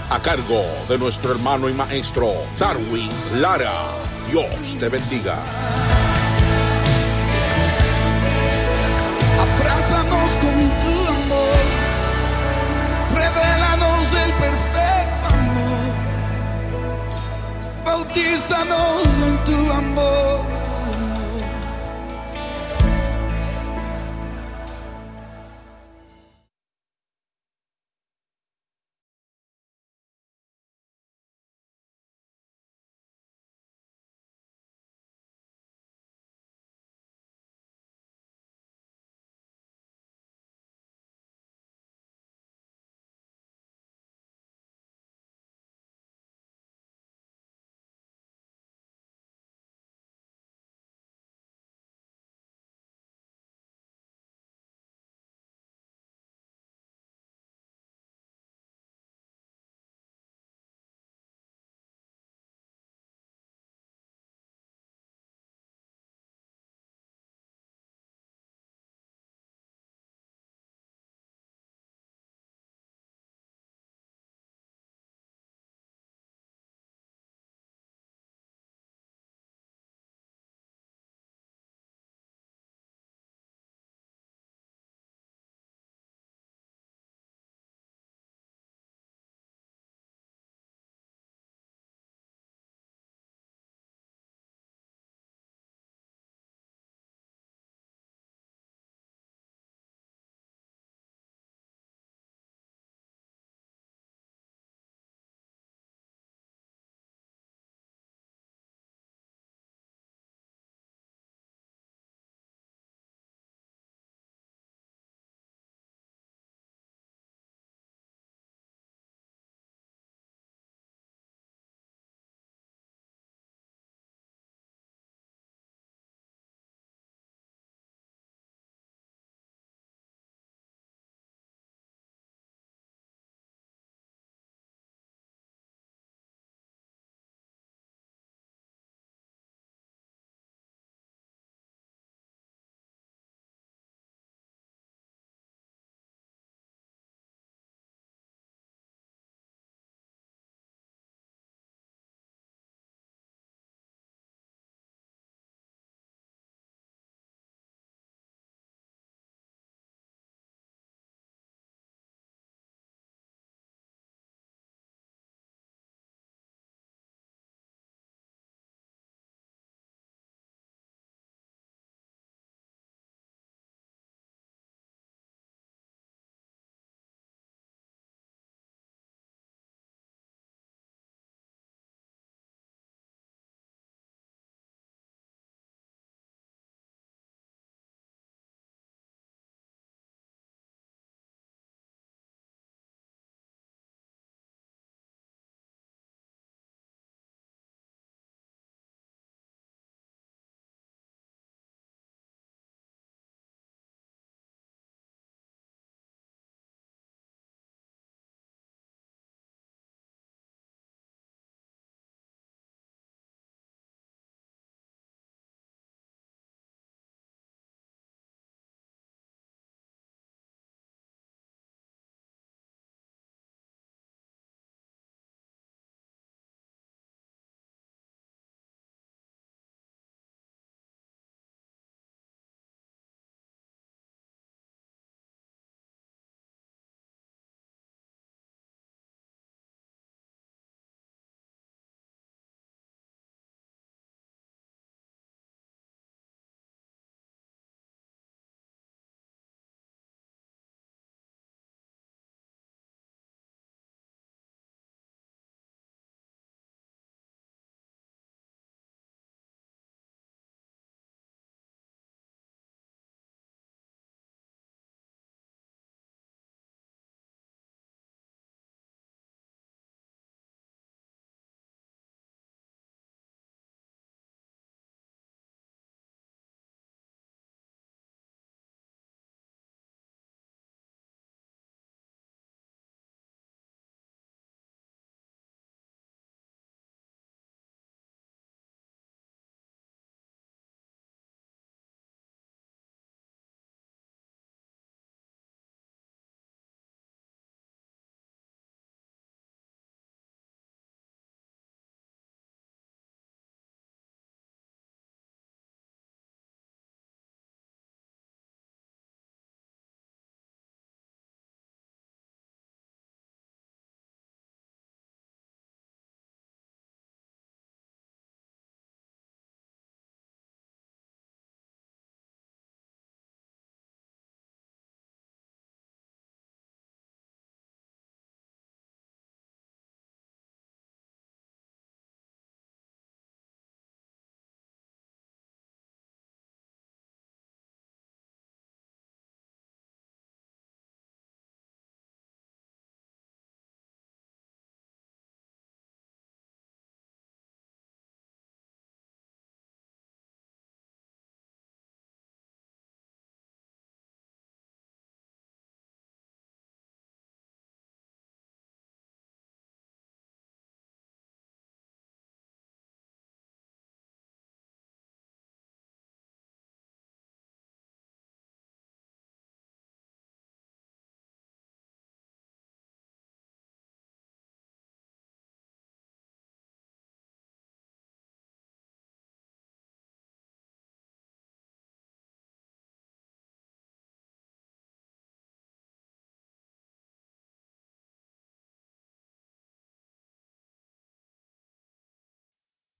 a 0.09 0.19
cargo 0.23 0.63
de 0.89 0.97
nuestro 0.97 1.33
hermano 1.33 1.69
y 1.69 1.73
maestro 1.73 2.33
Darwin 2.57 3.11
Lara. 3.35 3.91
Dios 4.31 4.79
te 4.79 4.89
bendiga. 4.89 5.35
ti 18.17 18.35
sanoso 18.49 19.23
en 19.29 19.37
tu 19.45 19.57
amor. 19.79 20.56